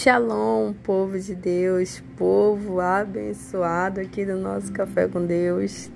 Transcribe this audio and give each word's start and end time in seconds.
Shalom, 0.00 0.74
povo 0.74 1.18
de 1.18 1.34
Deus, 1.34 2.00
povo 2.16 2.78
abençoado 2.78 4.00
aqui 4.00 4.24
do 4.24 4.36
nosso 4.36 4.72
Café 4.72 5.08
com 5.08 5.26
Deus. 5.26 5.90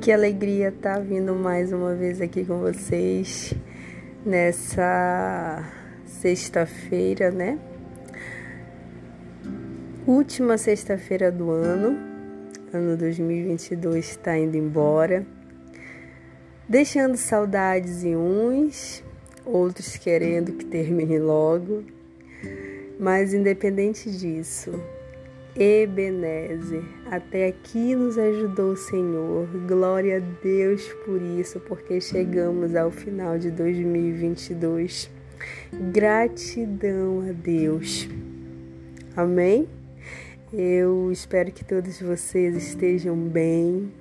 Que 0.00 0.12
alegria 0.12 0.68
estar 0.68 0.94
tá 0.94 1.00
vindo 1.00 1.34
mais 1.34 1.72
uma 1.72 1.96
vez 1.96 2.20
aqui 2.20 2.44
com 2.44 2.60
vocês 2.60 3.52
nessa 4.24 5.64
sexta-feira, 6.06 7.32
né? 7.32 7.58
Última 10.06 10.56
sexta-feira 10.56 11.32
do 11.32 11.50
ano, 11.50 11.98
ano 12.72 12.96
2022 12.96 14.10
está 14.10 14.38
indo 14.38 14.56
embora, 14.56 15.26
deixando 16.68 17.16
saudades 17.16 18.04
em 18.04 18.14
uns, 18.14 19.02
outros 19.44 19.96
querendo 19.96 20.52
que 20.52 20.64
termine 20.64 21.18
logo 21.18 21.97
mas 22.98 23.32
independente 23.32 24.10
disso, 24.10 24.72
Ebenezer, 25.54 26.84
até 27.06 27.48
aqui 27.48 27.94
nos 27.94 28.18
ajudou 28.18 28.72
o 28.72 28.76
Senhor. 28.76 29.46
Glória 29.66 30.18
a 30.18 30.42
Deus 30.42 30.86
por 31.04 31.20
isso, 31.20 31.60
porque 31.60 32.00
chegamos 32.00 32.74
ao 32.74 32.90
final 32.90 33.38
de 33.38 33.50
2022. 33.50 35.10
Gratidão 35.92 37.28
a 37.28 37.32
Deus. 37.32 38.08
Amém? 39.16 39.68
Eu 40.52 41.10
espero 41.12 41.52
que 41.52 41.64
todos 41.64 42.00
vocês 42.00 42.56
estejam 42.56 43.16
bem. 43.16 43.92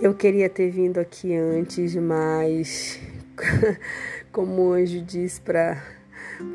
Eu 0.00 0.14
queria 0.14 0.48
ter 0.48 0.70
vindo 0.70 0.98
aqui 0.98 1.34
antes, 1.34 1.96
mas 1.96 3.00
como 4.30 4.68
o 4.68 4.72
anjo 4.72 5.00
disse 5.02 5.40
para 5.40 5.97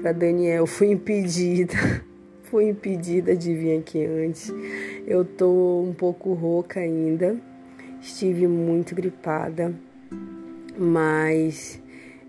para 0.02 0.12
Daniel, 0.12 0.66
fui 0.66 0.92
impedida, 0.92 1.74
fui 2.44 2.70
impedida 2.70 3.36
de 3.36 3.54
vir 3.54 3.80
aqui 3.80 4.06
antes. 4.06 4.54
Eu 5.06 5.26
tô 5.26 5.82
um 5.82 5.94
pouco 5.94 6.34
rouca 6.34 6.80
ainda, 6.80 7.38
estive 8.02 8.48
muito 8.48 8.96
gripada, 8.96 9.74
mas 10.78 11.82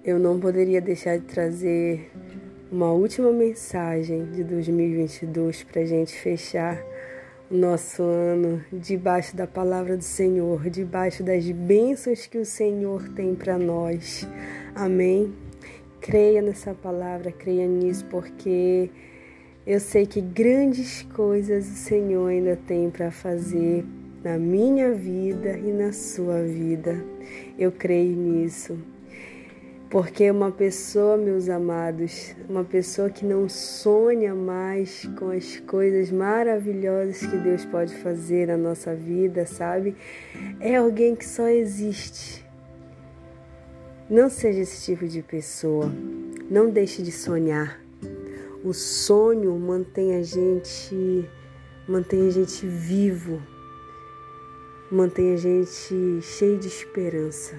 eu 0.04 0.18
não 0.18 0.38
poderia 0.38 0.80
deixar 0.80 1.18
de 1.18 1.24
trazer 1.24 2.10
uma 2.70 2.92
última 2.92 3.30
mensagem 3.30 4.30
de 4.32 4.42
2022 4.42 5.62
para 5.62 5.84
gente 5.84 6.12
fechar 6.12 6.82
o 7.50 7.56
nosso 7.56 8.02
ano 8.02 8.64
debaixo 8.72 9.36
da 9.36 9.46
palavra 9.46 9.96
do 9.96 10.02
Senhor, 10.02 10.68
debaixo 10.68 11.22
das 11.22 11.48
bênçãos 11.50 12.26
que 12.26 12.38
o 12.38 12.44
Senhor 12.44 13.08
tem 13.10 13.34
para 13.34 13.56
nós. 13.56 14.26
Amém. 14.74 15.43
Creia 16.06 16.42
nessa 16.42 16.74
palavra, 16.74 17.32
creia 17.32 17.66
nisso, 17.66 18.04
porque 18.10 18.90
eu 19.66 19.80
sei 19.80 20.04
que 20.04 20.20
grandes 20.20 21.00
coisas 21.14 21.66
o 21.66 21.76
Senhor 21.76 22.28
ainda 22.28 22.56
tem 22.66 22.90
para 22.90 23.10
fazer 23.10 23.86
na 24.22 24.36
minha 24.36 24.92
vida 24.92 25.56
e 25.56 25.72
na 25.72 25.94
sua 25.94 26.42
vida. 26.42 27.02
Eu 27.58 27.72
creio 27.72 28.14
nisso. 28.14 28.76
Porque 29.88 30.30
uma 30.30 30.52
pessoa, 30.52 31.16
meus 31.16 31.48
amados, 31.48 32.36
uma 32.50 32.64
pessoa 32.64 33.08
que 33.08 33.24
não 33.24 33.48
sonha 33.48 34.34
mais 34.34 35.08
com 35.18 35.30
as 35.30 35.58
coisas 35.60 36.10
maravilhosas 36.10 37.24
que 37.24 37.38
Deus 37.38 37.64
pode 37.64 37.94
fazer 37.94 38.48
na 38.48 38.58
nossa 38.58 38.94
vida, 38.94 39.46
sabe? 39.46 39.96
É 40.60 40.76
alguém 40.76 41.16
que 41.16 41.24
só 41.24 41.48
existe 41.48 42.43
não 44.08 44.28
seja 44.28 44.60
esse 44.60 44.84
tipo 44.84 45.06
de 45.08 45.22
pessoa. 45.22 45.90
Não 46.50 46.70
deixe 46.70 47.02
de 47.02 47.10
sonhar. 47.10 47.80
O 48.62 48.72
sonho 48.72 49.58
mantém 49.58 50.14
a 50.16 50.22
gente 50.22 51.28
mantém 51.88 52.28
a 52.28 52.30
gente 52.30 52.66
vivo. 52.66 53.42
Mantém 54.90 55.34
a 55.34 55.36
gente 55.36 56.20
cheio 56.22 56.58
de 56.58 56.68
esperança. 56.68 57.54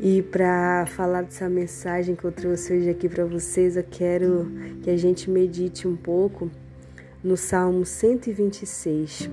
E 0.00 0.22
para 0.22 0.86
falar 0.86 1.22
dessa 1.22 1.48
mensagem 1.48 2.16
que 2.16 2.24
eu 2.24 2.32
trouxe 2.32 2.72
hoje 2.72 2.88
aqui 2.88 3.08
para 3.08 3.24
vocês, 3.24 3.76
eu 3.76 3.84
quero 3.84 4.50
que 4.82 4.90
a 4.90 4.96
gente 4.96 5.30
medite 5.30 5.86
um 5.86 5.96
pouco 5.96 6.50
no 7.22 7.36
Salmo 7.36 7.84
126. 7.84 9.28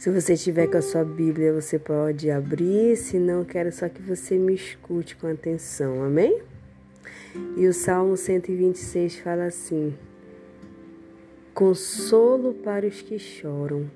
Se 0.00 0.08
você 0.08 0.32
estiver 0.32 0.66
com 0.66 0.78
a 0.78 0.80
sua 0.80 1.04
Bíblia, 1.04 1.52
você 1.52 1.78
pode 1.78 2.30
abrir, 2.30 2.96
se 2.96 3.18
não, 3.18 3.44
quero 3.44 3.70
só 3.70 3.86
que 3.86 4.00
você 4.00 4.38
me 4.38 4.54
escute 4.54 5.14
com 5.14 5.26
atenção, 5.26 6.02
amém? 6.02 6.40
E 7.54 7.66
o 7.66 7.74
Salmo 7.74 8.16
126 8.16 9.16
fala 9.16 9.44
assim: 9.44 9.94
Consolo 11.52 12.54
para 12.54 12.86
os 12.86 13.02
que 13.02 13.18
choram. 13.18 13.90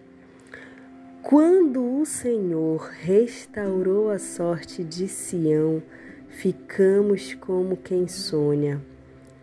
Quando 1.23 1.99
o 1.99 2.05
Senhor 2.05 2.83
restaurou 3.01 4.11
a 4.11 4.19
sorte 4.19 4.85
de 4.85 5.09
Sião, 5.09 5.83
ficamos 6.29 7.33
como 7.33 7.79
quem 7.79 8.07
sonha. 8.09 8.79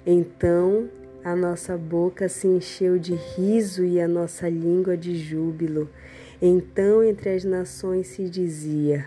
Então 0.05 0.88
a 1.23 1.35
nossa 1.35 1.75
boca 1.75 2.29
se 2.29 2.45
encheu 2.45 2.99
de 2.99 3.16
riso 3.16 3.83
e 3.83 3.99
a 3.99 4.07
nossa 4.07 4.47
língua 4.47 4.95
de 4.95 5.16
júbilo. 5.17 5.89
Então 6.41 7.03
entre 7.03 7.29
as 7.29 7.44
nações 7.44 8.07
se 8.07 8.28
dizia: 8.28 9.06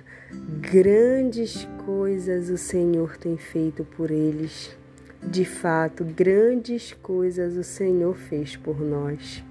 Grandes 0.61 1.67
coisas 1.85 2.49
o 2.49 2.57
Senhor 2.57 3.17
tem 3.17 3.37
feito 3.37 3.85
por 3.85 4.11
eles. 4.11 4.77
De 5.21 5.45
fato, 5.45 6.05
grandes 6.05 6.93
coisas 6.93 7.57
o 7.57 7.65
Senhor 7.65 8.15
fez 8.15 8.57
por 8.57 8.81
nós. 8.81 9.43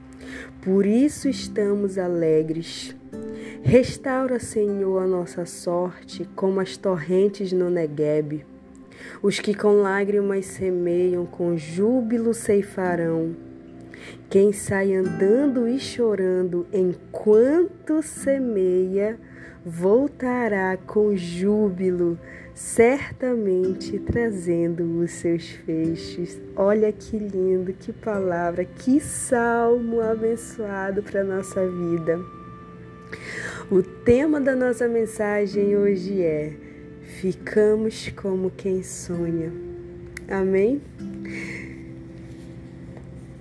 Por 0.61 0.85
isso 0.85 1.27
estamos 1.27 1.97
alegres. 1.97 2.95
Restaura, 3.61 4.39
Senhor, 4.39 5.00
a 5.00 5.07
nossa 5.07 5.45
sorte, 5.45 6.29
como 6.35 6.59
as 6.59 6.77
torrentes 6.77 7.51
no 7.51 7.69
Neguebe. 7.69 8.45
Os 9.21 9.39
que 9.39 9.53
com 9.53 9.81
lágrimas 9.81 10.45
semeiam, 10.45 11.25
com 11.25 11.57
júbilo 11.57 12.33
ceifarão. 12.33 13.35
Quem 14.33 14.51
sai 14.51 14.95
andando 14.95 15.67
e 15.67 15.79
chorando 15.79 16.66
enquanto 16.73 18.01
semeia, 18.01 19.16
voltará 19.63 20.75
com 20.75 21.16
júbilo, 21.16 22.17
certamente 22.55 23.99
trazendo 23.99 25.01
os 25.01 25.11
seus 25.11 25.51
feixes. 25.51 26.41
Olha 26.55 26.91
que 26.91 27.16
lindo, 27.16 27.73
que 27.73 27.94
palavra, 27.94 28.66
que 28.66 28.99
salmo 28.99 30.01
abençoado 30.01 31.03
para 31.03 31.23
nossa 31.23 31.67
vida. 31.67 32.19
O 33.69 33.83
tema 33.83 34.41
da 34.41 34.55
nossa 34.55 34.88
mensagem 34.88 35.77
hoje 35.77 36.23
é: 36.23 36.53
Ficamos 37.03 38.09
como 38.15 38.50
quem 38.50 38.81
sonha. 38.81 39.53
Amém? 40.27 40.81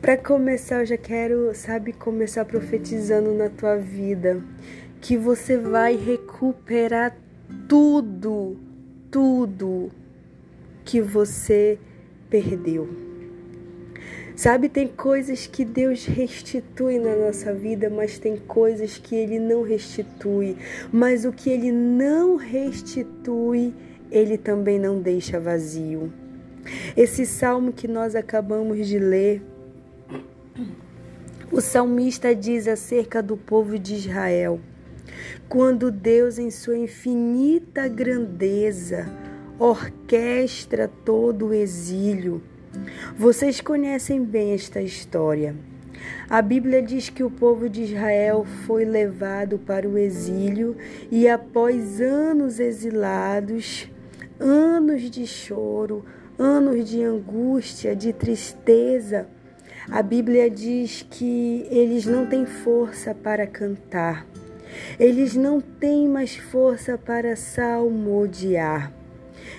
Para 0.03 0.17
começar, 0.17 0.81
eu 0.81 0.87
já 0.87 0.97
quero, 0.97 1.55
sabe, 1.55 1.93
começar 1.93 2.45
profetizando 2.45 3.33
na 3.33 3.49
tua 3.49 3.77
vida 3.77 4.43
que 5.01 5.17
você 5.17 5.57
vai 5.57 5.95
recuperar 5.95 7.17
tudo, 7.69 8.57
tudo 9.13 9.93
que 10.85 11.01
você 11.01 11.79
perdeu. 12.29 12.89
Sabe, 14.35 14.69
tem 14.69 14.89
coisas 14.89 15.47
que 15.47 15.65
Deus 15.65 16.05
restitui 16.05 16.99
na 16.99 17.15
nossa 17.15 17.55
vida, 17.55 17.89
mas 17.89 18.19
tem 18.19 18.37
coisas 18.37 18.99
que 18.99 19.15
Ele 19.15 19.39
não 19.39 19.63
restitui. 19.63 20.57
Mas 20.93 21.25
o 21.25 21.31
que 21.31 21.49
Ele 21.49 21.71
não 21.71 22.35
restitui, 22.35 23.73
Ele 24.11 24.37
também 24.37 24.81
não 24.81 25.01
deixa 25.01 25.39
vazio. 25.39 26.13
Esse 26.97 27.25
salmo 27.25 27.73
que 27.73 27.87
nós 27.87 28.17
acabamos 28.17 28.89
de 28.89 28.99
ler, 28.99 29.52
o 31.51 31.61
salmista 31.61 32.35
diz 32.35 32.67
acerca 32.67 33.23
do 33.23 33.37
povo 33.37 33.79
de 33.79 33.95
Israel: 33.95 34.61
quando 35.49 35.91
Deus, 35.91 36.39
em 36.39 36.51
sua 36.51 36.79
infinita 36.79 37.89
grandeza, 37.89 39.07
orquestra 39.59 40.89
todo 41.05 41.49
o 41.49 41.55
exílio. 41.55 42.43
Vocês 43.17 43.61
conhecem 43.61 44.25
bem 44.25 44.53
esta 44.53 44.81
história. 44.81 45.55
A 46.29 46.41
Bíblia 46.41 46.83
diz 46.83 47.11
que 47.11 47.23
o 47.23 47.31
povo 47.31 47.69
de 47.69 47.83
Israel 47.83 48.45
foi 48.67 48.85
levado 48.85 49.59
para 49.59 49.87
o 49.87 49.99
exílio 49.99 50.77
e, 51.11 51.29
após 51.29 52.01
anos 52.01 52.59
exilados, 52.59 53.89
anos 54.41 55.03
de 55.11 55.27
choro, 55.27 56.05
anos 56.39 56.89
de 56.89 57.03
angústia, 57.03 57.95
de 57.95 58.13
tristeza, 58.13 59.29
a 59.91 60.03
Bíblia 60.03 60.49
diz 60.49 61.05
que 61.11 61.67
eles 61.71 62.07
não 62.07 62.27
têm 62.27 62.47
força 62.47 63.15
para 63.15 63.47
cantar, 63.47 64.27
eles 64.99 65.35
não 65.35 65.61
têm 65.61 66.09
mais 66.09 66.37
força 66.37 66.97
para 66.97 67.37
salmodiar. 67.37 68.93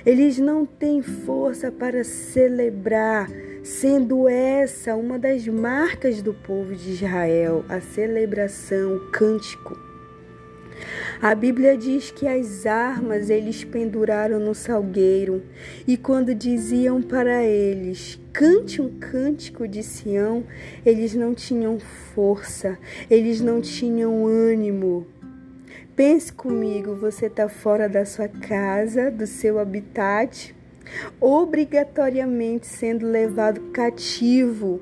Eles 0.05 0.37
não 0.37 0.65
têm 0.65 1.01
força 1.01 1.71
para 1.71 2.03
celebrar, 2.03 3.29
sendo 3.63 4.27
essa 4.27 4.95
uma 4.95 5.19
das 5.19 5.47
marcas 5.47 6.21
do 6.21 6.33
povo 6.33 6.75
de 6.75 6.91
Israel, 6.91 7.63
a 7.69 7.79
celebração, 7.79 8.95
o 8.95 9.11
cântico. 9.11 9.77
A 11.21 11.33
Bíblia 11.35 11.77
diz 11.77 12.11
que 12.11 12.27
as 12.27 12.65
armas 12.65 13.29
eles 13.29 13.63
penduraram 13.63 14.39
no 14.39 14.53
salgueiro, 14.53 15.43
e 15.87 15.95
quando 15.95 16.35
diziam 16.35 17.01
para 17.01 17.43
eles: 17.43 18.19
cante 18.33 18.81
um 18.81 18.89
cântico 18.99 19.67
de 19.67 19.83
Sião, 19.83 20.43
eles 20.83 21.13
não 21.13 21.35
tinham 21.35 21.79
força, 21.79 22.79
eles 23.09 23.39
não 23.39 23.61
tinham 23.61 24.25
ânimo. 24.25 25.05
Pense 25.95 26.33
comigo, 26.33 26.95
você 26.95 27.27
está 27.27 27.47
fora 27.47 27.87
da 27.87 28.03
sua 28.03 28.27
casa, 28.27 29.11
do 29.11 29.27
seu 29.27 29.59
habitat, 29.59 30.55
obrigatoriamente 31.21 32.65
sendo 32.65 33.05
levado 33.05 33.61
cativo. 33.71 34.81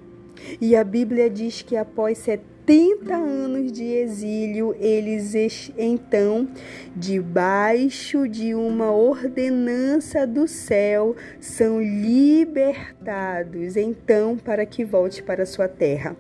E 0.60 0.74
a 0.74 0.84
Bíblia 0.84 1.30
diz 1.30 1.62
que 1.62 1.76
após 1.76 2.20
70 2.20 2.51
anos 2.72 3.72
de 3.72 3.84
exílio, 3.84 4.76
eles 4.80 5.34
então, 5.78 6.48
debaixo 6.96 8.28
de 8.28 8.56
uma 8.56 8.92
ordenança 8.92 10.26
do 10.26 10.48
céu, 10.48 11.16
são 11.40 11.82
libertados 11.82 13.76
então 13.76 14.38
para 14.38 14.66
que 14.66 14.86
volte 14.86 15.22
para 15.22 15.46
sua 15.46 15.68
terra. 15.68 16.16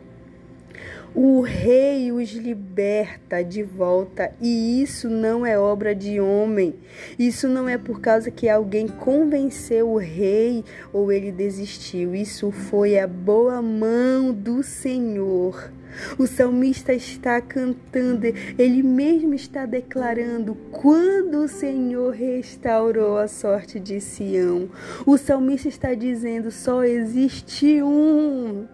O 1.13 1.42
rei 1.42 2.12
os 2.12 2.31
liberta 2.31 3.44
de 3.44 3.63
volta, 3.63 4.33
e 4.39 4.81
isso 4.81 5.09
não 5.09 5.45
é 5.45 5.59
obra 5.59 5.94
de 5.94 6.21
homem. 6.21 6.74
Isso 7.19 7.50
não 7.50 7.68
é 7.68 7.77
por 7.77 8.00
causa 8.00 8.31
que 8.31 8.47
alguém 8.47 8.88
convenceu 8.88 9.89
o 9.89 9.97
rei 9.97 10.63
ou 10.94 11.12
ele 11.12 11.31
desistiu. 11.31 12.15
Isso 12.15 12.50
foi 12.50 12.97
a 12.97 13.07
boa 13.07 13.62
mão 13.62 14.33
do 14.33 14.63
Senhor. 14.63 15.71
O 16.18 16.28
salmista 16.28 16.94
está 16.94 17.42
cantando, 17.42 18.28
ele 18.58 18.84
mesmo 18.84 19.34
está 19.34 19.66
declarando 19.66 20.56
quando 20.72 21.44
o 21.44 21.48
Senhor 21.48 22.14
restaurou 22.14 23.18
a 23.18 23.28
sorte 23.28 23.80
de 23.80 24.00
Sião. 24.00 24.70
O 25.06 25.18
salmista 25.18 25.68
está 25.68 25.94
dizendo: 25.94 26.52
só 26.52 26.84
existe 26.84 27.82
um 27.82 28.68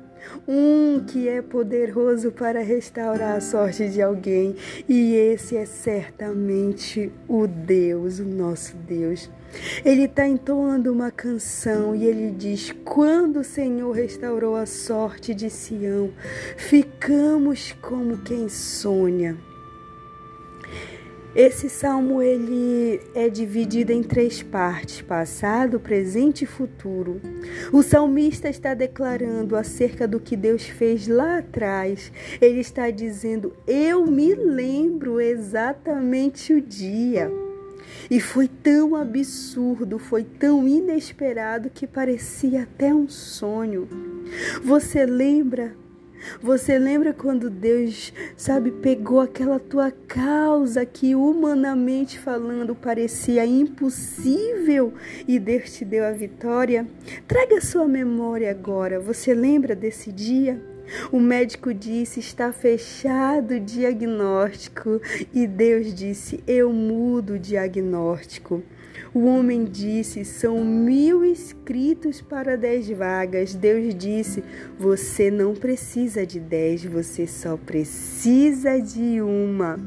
um 0.47 1.03
que 1.05 1.27
é 1.27 1.41
poderoso 1.41 2.31
para 2.31 2.61
restaurar 2.61 3.37
a 3.37 3.41
sorte 3.41 3.89
de 3.89 4.01
alguém, 4.01 4.55
e 4.87 5.13
esse 5.13 5.55
é 5.55 5.65
certamente 5.65 7.11
o 7.27 7.47
Deus, 7.47 8.19
o 8.19 8.25
nosso 8.25 8.75
Deus. 8.75 9.29
Ele 9.83 10.03
está 10.03 10.27
entoando 10.27 10.91
uma 10.91 11.11
canção 11.11 11.95
e 11.95 12.05
ele 12.05 12.31
diz: 12.31 12.73
Quando 12.83 13.39
o 13.39 13.43
Senhor 13.43 13.91
restaurou 13.91 14.55
a 14.55 14.65
sorte 14.65 15.33
de 15.33 15.49
Sião, 15.49 16.11
ficamos 16.57 17.73
como 17.81 18.17
quem 18.17 18.49
sonha. 18.49 19.37
Esse 21.35 21.69
salmo 21.69 22.19
ele 22.19 22.99
é 23.13 23.29
dividido 23.29 23.91
em 23.91 24.01
três 24.01 24.41
partes: 24.41 25.01
passado, 25.01 25.79
presente 25.79 26.45
e 26.45 26.47
futuro. 26.47 27.21
O 27.71 27.83
salmista 27.83 28.49
está 28.49 28.73
declarando 28.73 29.55
acerca 29.55 30.07
do 30.07 30.19
que 30.19 30.35
Deus 30.35 30.63
fez 30.63 31.07
lá 31.07 31.37
atrás. 31.37 32.11
Ele 32.41 32.59
está 32.59 32.89
dizendo: 32.89 33.53
"Eu 33.67 34.07
me 34.07 34.33
lembro 34.33 35.21
exatamente 35.21 36.53
o 36.53 36.59
dia". 36.59 37.31
E 38.09 38.19
foi 38.19 38.47
tão 38.47 38.95
absurdo, 38.95 39.99
foi 39.99 40.23
tão 40.23 40.67
inesperado 40.67 41.69
que 41.69 41.85
parecia 41.85 42.63
até 42.63 42.93
um 42.93 43.07
sonho. 43.07 43.87
Você 44.63 45.05
lembra 45.05 45.75
você 46.41 46.77
lembra 46.77 47.13
quando 47.13 47.49
Deus, 47.49 48.13
sabe, 48.35 48.71
pegou 48.71 49.19
aquela 49.19 49.59
tua 49.59 49.91
causa 49.91 50.85
que 50.85 51.15
humanamente 51.15 52.19
falando 52.19 52.75
parecia 52.75 53.45
impossível 53.45 54.93
e 55.27 55.39
Deus 55.39 55.73
te 55.73 55.85
deu 55.85 56.03
a 56.05 56.11
vitória? 56.11 56.87
Traga 57.27 57.61
sua 57.61 57.87
memória 57.87 58.49
agora. 58.51 58.99
Você 58.99 59.33
lembra 59.33 59.75
desse 59.75 60.11
dia? 60.11 60.61
O 61.11 61.19
médico 61.19 61.73
disse: 61.73 62.19
está 62.19 62.51
fechado 62.51 63.55
o 63.55 63.59
diagnóstico. 63.59 65.01
E 65.33 65.45
Deus 65.45 65.93
disse: 65.93 66.43
eu 66.47 66.71
mudo 66.71 67.33
o 67.33 67.39
diagnóstico. 67.39 68.63
O 69.13 69.25
homem 69.25 69.65
disse: 69.65 70.25
São 70.25 70.63
mil 70.63 71.23
inscritos 71.23 72.21
para 72.21 72.57
dez 72.57 72.89
vagas. 72.89 73.53
Deus 73.53 73.93
disse: 73.95 74.43
Você 74.77 75.31
não 75.31 75.53
precisa 75.53 76.25
de 76.25 76.39
dez, 76.39 76.83
você 76.83 77.25
só 77.25 77.57
precisa 77.57 78.79
de 78.79 79.21
uma. 79.21 79.79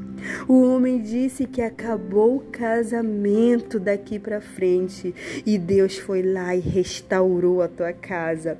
O 0.46 0.62
homem 0.62 1.00
disse 1.00 1.46
que 1.46 1.62
acabou 1.62 2.36
o 2.36 2.50
casamento 2.50 3.78
daqui 3.78 4.18
para 4.18 4.40
frente 4.40 5.14
e 5.46 5.58
Deus 5.58 5.96
foi 5.96 6.22
lá 6.22 6.54
e 6.54 6.60
restaurou 6.60 7.62
a 7.62 7.68
tua 7.68 7.92
casa. 7.92 8.58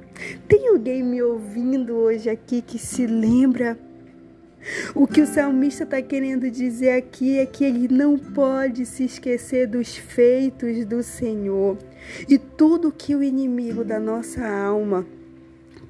Tem 0.49 0.69
alguém 0.69 1.03
me 1.03 1.23
ouvindo 1.23 1.95
hoje 1.95 2.31
aqui 2.31 2.63
que 2.63 2.79
se 2.79 3.07
lembra? 3.07 3.79
O 4.95 5.07
que 5.07 5.23
o 5.23 5.27
salmista 5.27 5.85
está 5.85 6.03
querendo 6.03 6.51
dizer 6.51 6.91
aqui 6.91 7.39
é 7.39 7.47
que 7.47 7.65
ele 7.65 7.89
não 7.89 8.19
pode 8.19 8.85
se 8.85 9.05
esquecer 9.05 9.67
dos 9.67 9.97
feitos 9.97 10.85
do 10.85 11.03
Senhor 11.03 11.79
e 12.29 12.39
tudo 12.39 12.93
que 12.93 13.15
o 13.15 13.23
inimigo 13.23 13.85
da 13.85 13.99
nossa 13.99 14.47
alma 14.47 15.07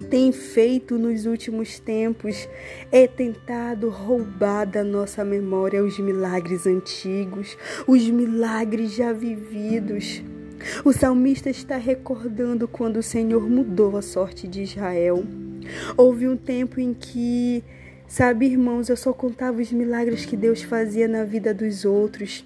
tem 0.09 0.33
feito 0.33 0.97
nos 0.97 1.27
últimos 1.27 1.79
tempos 1.79 2.49
é 2.91 3.07
tentado 3.07 3.91
roubar 3.91 4.67
da 4.67 4.83
nossa 4.83 5.25
memória 5.25 5.85
os 5.85 5.99
milagres 5.99 6.67
antigos, 6.67 7.57
os 7.87 8.09
milagres 8.09 8.95
já 8.95 9.13
vividos. 9.13 10.23
O 10.85 10.93
salmista 10.93 11.51
está 11.51 11.77
recordando 11.77 12.67
quando 12.67 12.99
o 12.99 13.03
Senhor 13.03 13.49
mudou 13.49 13.97
a 13.97 14.03
sorte 14.03 14.49
de 14.49 14.63
Israel. 14.63 15.25
Houve 15.97 16.27
um 16.27 16.37
tempo 16.37 16.81
em 16.81 16.95
que 16.95 17.63
Sabe, 18.11 18.47
irmãos, 18.47 18.89
eu 18.89 18.97
só 18.97 19.13
contava 19.13 19.61
os 19.61 19.71
milagres 19.71 20.27
que 20.27 20.37
Deus 20.37 20.63
fazia 20.65 21.07
na 21.07 21.23
vida 21.23 21.55
dos 21.55 21.85
outros, 21.85 22.45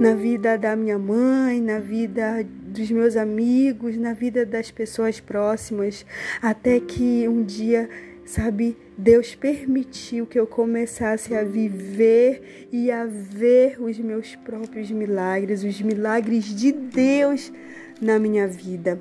na 0.00 0.14
vida 0.14 0.56
da 0.56 0.74
minha 0.74 0.98
mãe, 0.98 1.60
na 1.60 1.78
vida 1.78 2.42
dos 2.62 2.90
meus 2.90 3.14
amigos, 3.14 3.98
na 3.98 4.14
vida 4.14 4.46
das 4.46 4.70
pessoas 4.70 5.20
próximas, 5.20 6.06
até 6.40 6.80
que 6.80 7.28
um 7.28 7.44
dia, 7.44 7.90
sabe, 8.24 8.74
Deus 8.96 9.34
permitiu 9.34 10.26
que 10.26 10.40
eu 10.40 10.46
começasse 10.46 11.34
a 11.34 11.44
viver 11.44 12.68
e 12.72 12.90
a 12.90 13.04
ver 13.04 13.76
os 13.82 13.98
meus 13.98 14.34
próprios 14.34 14.90
milagres, 14.90 15.62
os 15.62 15.78
milagres 15.82 16.46
de 16.46 16.72
Deus 16.72 17.52
na 18.00 18.18
minha 18.18 18.48
vida. 18.48 18.98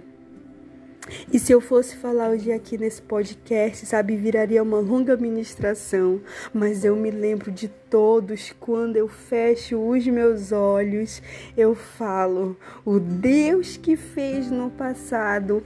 E 1.31 1.39
se 1.39 1.51
eu 1.51 1.61
fosse 1.61 1.95
falar 1.95 2.29
hoje 2.29 2.51
aqui 2.51 2.77
nesse 2.77 3.01
podcast, 3.01 3.85
sabe, 3.85 4.15
viraria 4.15 4.61
uma 4.61 4.79
longa 4.79 5.15
ministração, 5.17 6.21
mas 6.53 6.85
eu 6.85 6.95
me 6.95 7.11
lembro 7.11 7.51
de 7.51 7.67
todos 7.67 8.53
quando 8.59 8.95
eu 8.95 9.07
fecho 9.07 9.77
os 9.77 10.05
meus 10.07 10.51
olhos, 10.51 11.21
eu 11.57 11.75
falo: 11.75 12.57
o 12.85 12.99
Deus 12.99 13.77
que 13.77 13.95
fez 13.95 14.49
no 14.51 14.69
passado 14.69 15.63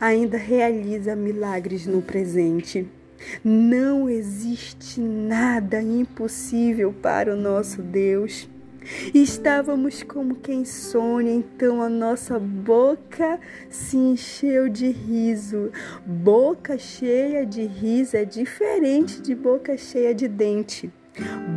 ainda 0.00 0.36
realiza 0.36 1.14
milagres 1.14 1.86
no 1.86 2.02
presente. 2.02 2.86
Não 3.42 4.08
existe 4.08 5.00
nada 5.00 5.80
impossível 5.80 6.92
para 6.92 7.32
o 7.32 7.36
nosso 7.36 7.82
Deus. 7.82 8.48
Estávamos 9.14 10.02
como 10.02 10.36
quem 10.36 10.64
sonha, 10.64 11.32
então 11.32 11.82
a 11.82 11.88
nossa 11.88 12.38
boca 12.38 13.38
se 13.68 13.96
encheu 13.96 14.68
de 14.68 14.90
riso. 14.90 15.70
Boca 16.04 16.78
cheia 16.78 17.44
de 17.44 17.64
riso 17.66 18.16
é 18.16 18.24
diferente 18.24 19.20
de 19.20 19.34
boca 19.34 19.76
cheia 19.76 20.14
de 20.14 20.28
dente. 20.28 20.92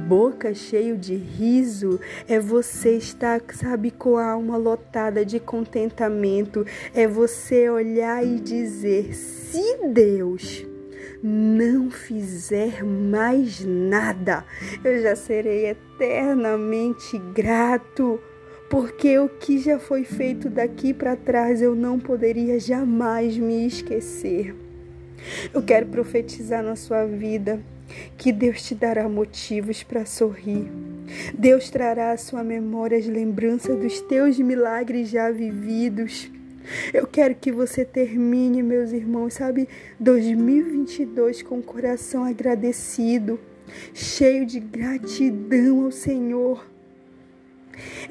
Boca 0.07 0.53
cheia 0.53 0.95
de 0.95 1.15
riso 1.15 2.00
é 2.27 2.39
você 2.39 2.95
estar, 2.95 3.41
sabe, 3.53 3.91
com 3.91 4.17
a 4.17 4.31
alma 4.31 4.55
lotada 4.55 5.25
de 5.25 5.39
contentamento. 5.39 6.65
É 6.93 7.05
você 7.05 7.69
olhar 7.69 8.25
e 8.25 8.39
dizer: 8.39 9.13
se 9.13 9.88
Deus 9.88 10.68
não 11.21 11.91
fizer 11.91 12.83
mais 12.83 13.63
nada, 13.65 14.45
eu 14.83 15.01
já 15.01 15.15
serei 15.15 15.67
eternamente 15.67 17.17
grato, 17.33 18.19
porque 18.69 19.17
o 19.17 19.27
que 19.27 19.57
já 19.57 19.79
foi 19.79 20.03
feito 20.03 20.49
daqui 20.49 20.93
para 20.93 21.15
trás 21.15 21.61
eu 21.61 21.75
não 21.75 21.99
poderia 21.99 22.59
jamais 22.59 23.38
me 23.38 23.65
esquecer. 23.65 24.55
Eu 25.53 25.61
quero 25.61 25.88
profetizar 25.88 26.63
na 26.63 26.75
sua 26.75 27.05
vida 27.05 27.59
que 28.17 28.31
Deus 28.31 28.61
te 28.61 28.75
dará 28.75 29.09
motivos 29.09 29.83
para 29.83 30.05
sorrir. 30.05 30.69
Deus 31.38 31.69
trará 31.69 32.11
à 32.11 32.17
sua 32.17 32.43
memória 32.43 32.97
as 32.97 33.07
lembranças 33.07 33.75
dos 33.77 33.99
teus 34.01 34.38
milagres 34.39 35.09
já 35.09 35.31
vividos. 35.31 36.31
Eu 36.93 37.07
quero 37.07 37.35
que 37.35 37.51
você 37.51 37.83
termine, 37.85 38.61
meus 38.61 38.91
irmãos, 38.91 39.33
sabe, 39.33 39.67
2022 39.99 41.41
com 41.41 41.59
o 41.59 41.63
coração 41.63 42.23
agradecido, 42.23 43.39
cheio 43.93 44.45
de 44.45 44.59
gratidão 44.59 45.85
ao 45.85 45.91
Senhor. 45.91 46.65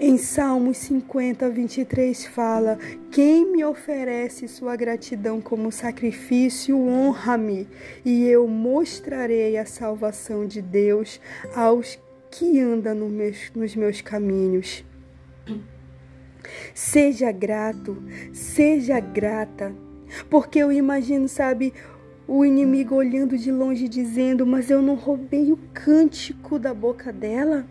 Em 0.00 0.17
Salmos 0.17 0.79
50, 0.79 1.50
23 1.50 2.27
fala: 2.27 2.79
Quem 3.11 3.50
me 3.50 3.65
oferece 3.65 4.49
sua 4.49 4.77
gratidão 4.77 5.41
como 5.41 5.71
sacrifício, 5.71 6.79
honra-me, 6.79 7.69
e 8.05 8.27
eu 8.27 8.47
mostrarei 8.49 9.59
a 9.59 9.67
salvação 9.67 10.47
de 10.47 10.62
Deus 10.62 11.21
aos 11.55 11.99
que 12.31 12.61
andam 12.61 12.95
no 12.95 13.09
meus, 13.09 13.50
nos 13.55 13.75
meus 13.75 14.00
caminhos. 14.00 14.85
Seja 16.75 17.31
grato, 17.33 18.02
seja 18.33 19.00
grata, 19.00 19.75
porque 20.31 20.59
eu 20.59 20.73
imagino, 20.73 21.28
sabe, 21.28 21.73
o 22.26 22.45
inimigo 22.45 22.95
olhando 22.95 23.38
de 23.38 23.50
longe 23.50 23.88
dizendo: 23.88 24.47
Mas 24.47 24.71
eu 24.71 24.83
não 24.83 24.95
roubei 24.95 25.50
o 25.50 25.59
cântico 25.73 26.59
da 26.59 26.75
boca 26.75 27.12
dela. 27.12 27.67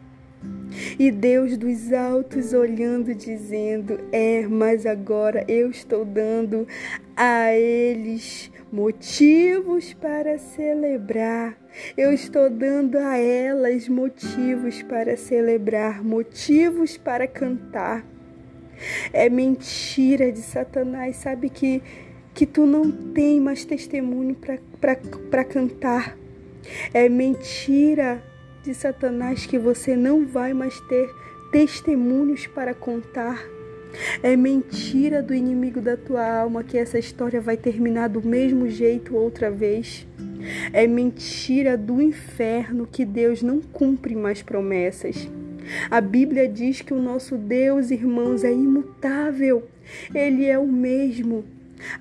E 0.99 1.11
Deus 1.11 1.57
dos 1.57 1.93
altos 1.93 2.53
olhando, 2.53 3.13
dizendo: 3.13 3.99
É, 4.11 4.47
mas 4.47 4.85
agora 4.85 5.45
eu 5.47 5.69
estou 5.69 6.03
dando 6.03 6.67
a 7.15 7.53
eles 7.53 8.51
motivos 8.71 9.93
para 9.93 10.37
celebrar. 10.37 11.57
Eu 11.95 12.11
estou 12.11 12.49
dando 12.49 12.97
a 12.97 13.17
elas 13.17 13.87
motivos 13.87 14.81
para 14.83 15.15
celebrar, 15.15 16.03
motivos 16.03 16.97
para 16.97 17.27
cantar. 17.27 18.03
É 19.11 19.29
mentira 19.29 20.31
de 20.31 20.41
Satanás, 20.41 21.17
sabe 21.17 21.49
que, 21.49 21.81
que 22.33 22.45
tu 22.45 22.65
não 22.65 22.91
tem 22.91 23.39
mais 23.39 23.65
testemunho 23.65 24.35
para 25.29 25.43
cantar. 25.43 26.17
É 26.93 27.07
mentira 27.07 28.21
de 28.63 28.73
Satanás 28.73 29.45
que 29.45 29.57
você 29.57 29.95
não 29.95 30.25
vai 30.25 30.53
mais 30.53 30.79
ter 30.81 31.09
testemunhos 31.51 32.45
para 32.47 32.73
contar. 32.73 33.41
É 34.21 34.35
mentira 34.35 35.23
do 35.23 35.33
inimigo 35.33 35.81
da 35.81 35.95
tua 35.95 36.41
alma 36.41 36.63
que 36.63 36.77
essa 36.77 36.99
história 36.99 37.39
vai 37.39 37.55
terminar 37.55 38.09
do 38.09 38.21
mesmo 38.21 38.69
jeito 38.69 39.15
outra 39.15 39.49
vez. 39.49 40.05
É 40.73 40.85
mentira 40.85 41.77
do 41.77 42.01
inferno 42.01 42.87
que 42.89 43.05
Deus 43.05 43.41
não 43.41 43.61
cumpre 43.61 44.15
mais 44.15 44.41
promessas. 44.41 45.29
A 45.89 46.01
Bíblia 46.01 46.47
diz 46.47 46.81
que 46.81 46.93
o 46.93 47.01
nosso 47.01 47.37
Deus, 47.37 47.91
irmãos, 47.91 48.43
é 48.43 48.51
imutável. 48.51 49.67
Ele 50.13 50.45
é 50.45 50.57
o 50.57 50.67
mesmo. 50.67 51.45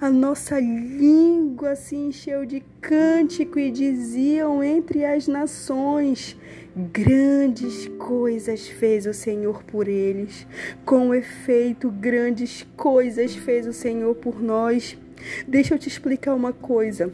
A 0.00 0.10
nossa 0.10 0.58
língua 0.58 1.76
se 1.76 1.94
encheu 1.96 2.46
de 2.46 2.62
cântico 2.80 3.58
e 3.58 3.70
diziam 3.70 4.62
entre 4.62 5.04
as 5.04 5.28
nações: 5.28 6.36
Grandes 6.74 7.88
coisas 7.98 8.68
fez 8.68 9.06
o 9.06 9.12
Senhor 9.12 9.62
por 9.64 9.88
eles. 9.88 10.46
Com 10.84 11.14
efeito, 11.14 11.90
grandes 11.90 12.66
coisas 12.76 13.34
fez 13.34 13.66
o 13.66 13.72
Senhor 13.72 14.14
por 14.14 14.42
nós. 14.42 14.96
Deixa 15.46 15.74
eu 15.74 15.78
te 15.78 15.88
explicar 15.88 16.34
uma 16.34 16.52
coisa. 16.52 17.12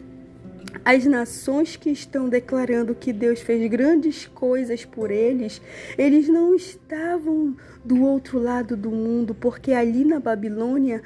As 0.84 1.04
nações 1.04 1.76
que 1.76 1.90
estão 1.90 2.28
declarando 2.28 2.94
que 2.94 3.12
Deus 3.12 3.40
fez 3.40 3.70
grandes 3.70 4.26
coisas 4.26 4.84
por 4.84 5.10
eles, 5.10 5.60
eles 5.96 6.28
não 6.28 6.54
estavam 6.54 7.56
do 7.84 8.02
outro 8.02 8.38
lado 8.38 8.76
do 8.76 8.90
mundo, 8.90 9.34
porque 9.34 9.72
ali 9.72 10.04
na 10.04 10.18
Babilônia 10.18 11.02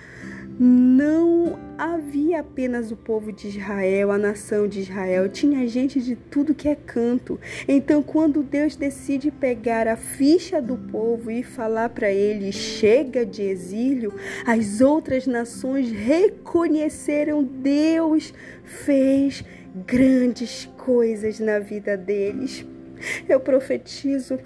não 0.58 1.58
havia 1.76 2.40
apenas 2.40 2.90
o 2.90 2.96
povo 2.96 3.30
de 3.30 3.48
Israel, 3.48 4.10
a 4.10 4.18
nação 4.18 4.66
de 4.66 4.80
Israel, 4.80 5.28
tinha 5.28 5.66
gente 5.68 6.00
de 6.00 6.16
tudo 6.16 6.54
que 6.54 6.68
é 6.68 6.74
canto. 6.74 7.38
Então, 7.68 8.02
quando 8.02 8.42
Deus 8.42 8.74
decide 8.76 9.30
pegar 9.30 9.86
a 9.86 9.96
ficha 9.96 10.60
do 10.60 10.76
povo 10.76 11.30
e 11.30 11.42
falar 11.42 11.90
para 11.90 12.10
ele: 12.10 12.52
chega 12.52 13.26
de 13.26 13.42
exílio, 13.42 14.12
as 14.46 14.80
outras 14.80 15.26
nações 15.26 15.90
reconheceram 15.90 17.42
Deus 17.44 18.32
fez 18.64 19.44
grandes 19.86 20.66
coisas 20.78 21.38
na 21.38 21.58
vida 21.58 21.96
deles. 21.96 22.64
Eu 23.28 23.38
profetizo 23.38 24.38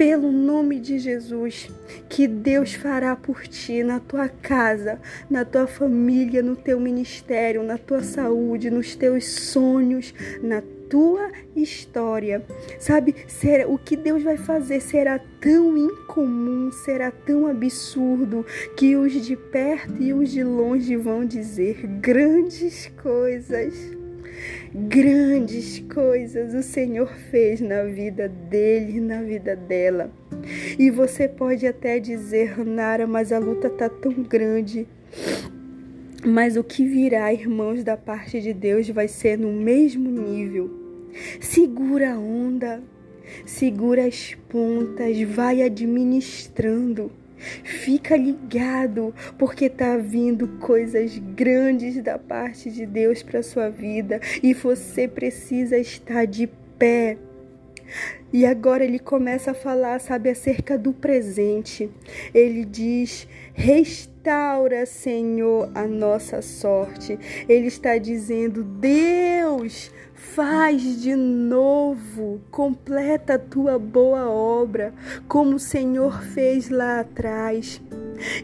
pelo 0.00 0.32
nome 0.32 0.80
de 0.80 0.98
Jesus, 0.98 1.68
que 2.08 2.26
Deus 2.26 2.72
fará 2.72 3.14
por 3.14 3.46
ti 3.46 3.82
na 3.82 4.00
tua 4.00 4.30
casa, 4.30 4.98
na 5.28 5.44
tua 5.44 5.66
família, 5.66 6.42
no 6.42 6.56
teu 6.56 6.80
ministério, 6.80 7.62
na 7.62 7.76
tua 7.76 8.02
saúde, 8.02 8.70
nos 8.70 8.96
teus 8.96 9.26
sonhos, 9.26 10.14
na 10.42 10.62
tua 10.88 11.30
história. 11.54 12.42
Sabe, 12.78 13.14
será, 13.28 13.68
o 13.68 13.76
que 13.76 13.94
Deus 13.94 14.22
vai 14.22 14.38
fazer 14.38 14.80
será 14.80 15.20
tão 15.38 15.76
incomum, 15.76 16.72
será 16.72 17.10
tão 17.10 17.46
absurdo, 17.46 18.46
que 18.78 18.96
os 18.96 19.12
de 19.12 19.36
perto 19.36 20.02
e 20.02 20.14
os 20.14 20.30
de 20.30 20.42
longe 20.42 20.96
vão 20.96 21.26
dizer 21.26 21.86
grandes 22.00 22.90
coisas. 23.02 23.99
Grandes 24.74 25.80
coisas 25.92 26.54
o 26.54 26.62
Senhor 26.62 27.08
fez 27.30 27.60
na 27.60 27.84
vida 27.84 28.28
dele 28.28 28.98
e 28.98 29.00
na 29.00 29.22
vida 29.22 29.56
dela. 29.56 30.10
E 30.78 30.90
você 30.90 31.28
pode 31.28 31.66
até 31.66 31.98
dizer, 31.98 32.58
Nara, 32.64 33.06
mas 33.06 33.32
a 33.32 33.38
luta 33.38 33.68
tá 33.68 33.88
tão 33.88 34.12
grande. 34.12 34.86
Mas 36.24 36.56
o 36.56 36.62
que 36.62 36.84
virá, 36.84 37.32
irmãos, 37.32 37.82
da 37.82 37.96
parte 37.96 38.40
de 38.40 38.52
Deus 38.52 38.88
vai 38.88 39.08
ser 39.08 39.38
no 39.38 39.52
mesmo 39.52 40.10
nível. 40.10 40.70
Segura 41.40 42.14
a 42.14 42.18
onda, 42.18 42.82
segura 43.46 44.06
as 44.06 44.34
pontas, 44.48 45.20
vai 45.22 45.62
administrando. 45.62 47.10
Fica 47.64 48.16
ligado, 48.16 49.14
porque 49.38 49.68
tá 49.68 49.96
vindo 49.96 50.46
coisas 50.58 51.18
grandes 51.18 52.02
da 52.02 52.18
parte 52.18 52.70
de 52.70 52.86
Deus 52.86 53.22
para 53.22 53.42
sua 53.42 53.68
vida 53.68 54.20
e 54.42 54.54
você 54.54 55.08
precisa 55.08 55.78
estar 55.78 56.26
de 56.26 56.48
pé. 56.78 57.16
E 58.32 58.46
agora 58.46 58.84
ele 58.84 58.98
começa 58.98 59.50
a 59.50 59.54
falar, 59.54 59.98
sabe, 59.98 60.30
acerca 60.30 60.78
do 60.78 60.92
presente. 60.92 61.90
Ele 62.32 62.64
diz: 62.64 63.26
Restaura, 63.52 64.86
Senhor, 64.86 65.70
a 65.74 65.86
nossa 65.86 66.40
sorte. 66.40 67.18
Ele 67.48 67.66
está 67.66 67.98
dizendo: 67.98 68.62
Deus, 68.62 69.90
Faz 70.34 71.02
de 71.02 71.16
novo, 71.16 72.40
completa 72.52 73.34
a 73.34 73.38
tua 73.38 73.80
boa 73.80 74.30
obra, 74.30 74.94
como 75.26 75.56
o 75.56 75.58
Senhor 75.58 76.22
fez 76.22 76.70
lá 76.70 77.00
atrás. 77.00 77.82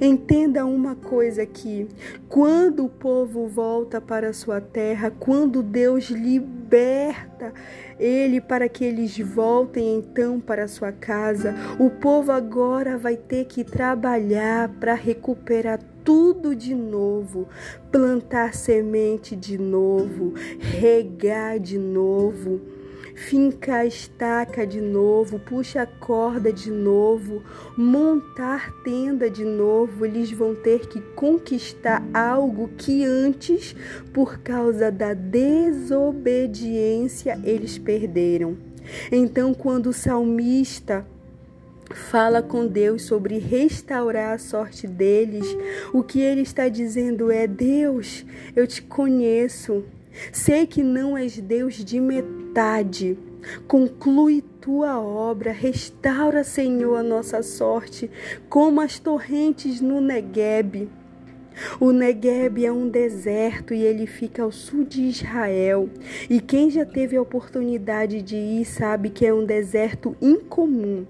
Entenda 0.01 0.67
uma 0.67 0.97
coisa 0.97 1.43
aqui: 1.43 1.87
quando 2.29 2.87
o 2.87 2.89
povo 2.89 3.47
volta 3.47 4.01
para 4.01 4.31
a 4.31 4.33
sua 4.33 4.61
terra, 4.61 5.13
quando 5.17 5.63
Deus 5.63 6.11
liberta 6.11 7.53
ele 8.01 8.41
para 8.41 8.69
que 8.69 8.85
eles 8.85 9.17
voltem 9.19 9.99
então 9.99 10.41
para 10.41 10.65
a 10.65 10.69
sua 10.69 10.91
casa, 10.91 11.55
o 11.79 11.89
povo 11.89 12.33
agora 12.33 12.99
vai 12.99 13.17
ter 13.17 13.45
que 13.45 13.63
trabalhar 13.63 14.69
para 14.81 14.95
recuperar 14.95 15.79
tudo 16.07 16.55
de 16.55 16.73
novo, 16.73 17.49
plantar 17.91 18.55
semente 18.55 19.35
de 19.35 19.59
novo, 19.59 20.35
regar 20.61 21.59
de 21.59 21.77
novo, 21.77 22.61
fincar 23.17 23.85
estaca 23.85 24.65
de 24.65 24.81
novo, 24.81 25.41
puxa 25.41 25.83
a 25.83 25.87
corda 25.87 26.53
de 26.53 26.71
novo, 26.71 27.43
montar 27.77 28.71
tenda 28.85 29.29
de 29.29 29.45
novo. 29.45 30.07
Eles 30.07 30.31
vão 30.31 30.55
ter 30.55 30.87
que 30.87 31.01
conquistar 31.17 32.01
algo 32.15 32.71
que 32.79 33.05
antes, 33.05 33.75
por 34.15 34.39
causa 34.39 34.93
da 34.93 35.13
desobediência, 35.13 37.37
eles 37.43 37.79
perderam. 37.79 38.57
Então, 39.11 39.53
quando 39.53 39.89
o 39.89 39.93
salmista 39.93 41.05
fala 41.95 42.43
com 42.43 42.67
Deus 42.67 43.03
sobre 43.03 43.39
restaurar 43.39 44.35
a 44.35 44.39
sorte 44.39 44.87
deles, 44.87 45.47
o 45.93 46.03
que 46.03 46.21
ele 46.21 46.43
está 46.43 46.69
dizendo 46.69 47.31
é: 47.31 47.47
Deus, 47.47 48.25
eu 48.55 48.67
te 48.67 48.83
conheço, 48.83 49.85
sei 50.33 50.67
que 50.67 50.83
não 50.83 51.17
és 51.17 51.39
Deus 51.39 51.75
de 51.85 52.01
metade. 52.01 53.19
Conclui 53.69 54.43
tua 54.61 55.01
obra, 55.01 55.53
restaura, 55.53 56.43
Senhor, 56.43 56.97
a 56.97 57.03
nossa 57.03 57.43
sorte, 57.43 58.11
como 58.49 58.81
as 58.81 58.99
torrentes 58.99 59.81
no 59.81 60.01
Negueb. 60.01 60.89
O 61.79 61.93
Negueb 61.93 62.67
é 62.67 62.73
um 62.73 62.89
deserto 62.89 63.73
e 63.73 63.83
ele 63.83 64.07
fica 64.07 64.43
ao 64.43 64.51
sul 64.51 64.85
de 64.85 65.03
Israel. 65.03 65.89
E 66.29 66.41
quem 66.41 66.69
já 66.71 66.85
teve 66.85 67.17
a 67.17 67.23
oportunidade 67.23 68.21
de 68.21 68.37
ir 68.37 68.65
sabe 68.65 69.11
que 69.11 69.25
é 69.25 69.33
um 69.33 69.45
deserto 69.45 70.17
incomum 70.21 71.07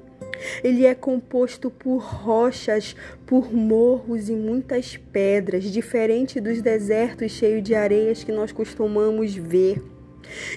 Ele 0.63 0.85
é 0.85 0.95
composto 0.95 1.71
por 1.71 1.99
rochas, 1.99 2.97
por 3.27 3.53
morros 3.53 4.29
e 4.29 4.33
muitas 4.33 4.97
pedras, 4.97 5.65
diferente 5.65 6.41
dos 6.41 6.61
desertos 6.63 7.33
cheios 7.33 7.63
de 7.63 7.75
areias 7.75 8.25
que 8.25 8.33
nós 8.33 8.53
costumamos 8.53 9.35
ver. 9.35 9.83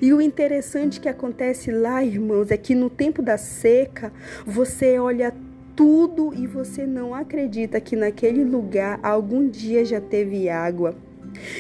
E 0.02 0.14
o 0.14 0.22
interessante 0.22 1.00
que 1.00 1.08
acontece 1.08 1.72
lá, 1.72 2.04
irmãos, 2.04 2.52
é 2.52 2.58
que 2.58 2.74
no 2.74 2.90
tempo 2.90 3.22
da 3.22 3.38
seca, 3.38 4.12
você 4.46 4.98
olha 4.98 5.34
tudo 5.76 6.34
e 6.36 6.46
você 6.46 6.86
não 6.86 7.14
acredita 7.14 7.80
que 7.80 7.96
naquele 7.96 8.44
lugar 8.44 9.00
algum 9.02 9.48
dia 9.48 9.86
já 9.86 10.02
teve 10.02 10.50
água. 10.50 10.96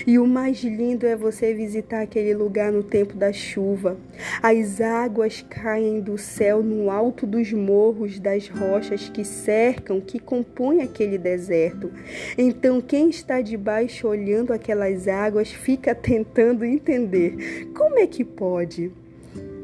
E 0.06 0.18
o 0.20 0.26
mais 0.26 0.64
lindo 0.64 1.06
é 1.06 1.16
você 1.16 1.54
visitar 1.54 2.02
aquele 2.02 2.34
lugar 2.34 2.72
no 2.72 2.84
tempo 2.84 3.16
da 3.16 3.32
chuva. 3.32 3.98
As 4.42 4.82
águas 4.82 5.46
caem 5.50 6.02
do 6.02 6.18
céu 6.18 6.62
no 6.64 6.90
alto 6.90 7.26
dos 7.26 7.52
morros, 7.52 8.20
das 8.20 8.48
rochas 8.48 9.10
que 9.10 9.24
cercam, 9.24 10.00
que 10.02 10.20
compõem 10.20 10.82
aquele 10.82 11.18
deserto. 11.18 11.92
Então, 12.38 12.82
quem 12.82 13.10
está 13.10 13.42
debaixo 13.42 14.08
olhando 14.08 14.54
aquelas 14.54 15.08
águas 15.08 15.52
fica 15.52 15.94
tentando 15.94 16.66
entender 16.66 17.70
como 17.74 18.00
é 18.00 18.08
que 18.08 18.24
pode 18.24 18.92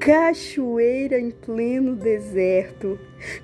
cachoeira 0.05 1.19
em 1.19 1.31
pleno 1.31 1.95
deserto. 1.95 2.99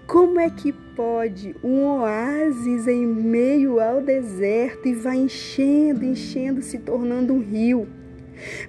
Como 0.06 0.40
é 0.40 0.48
que 0.48 0.72
pode 0.72 1.56
um 1.64 1.86
oásis 1.86 2.88
em 2.88 3.04
meio 3.04 3.80
ao 3.80 4.00
deserto 4.00 4.88
e 4.88 4.94
vai 4.94 5.18
enchendo, 5.18 6.06
enchendo, 6.06 6.62
se 6.62 6.78
tornando 6.78 7.34
um 7.34 7.40
rio? 7.40 7.88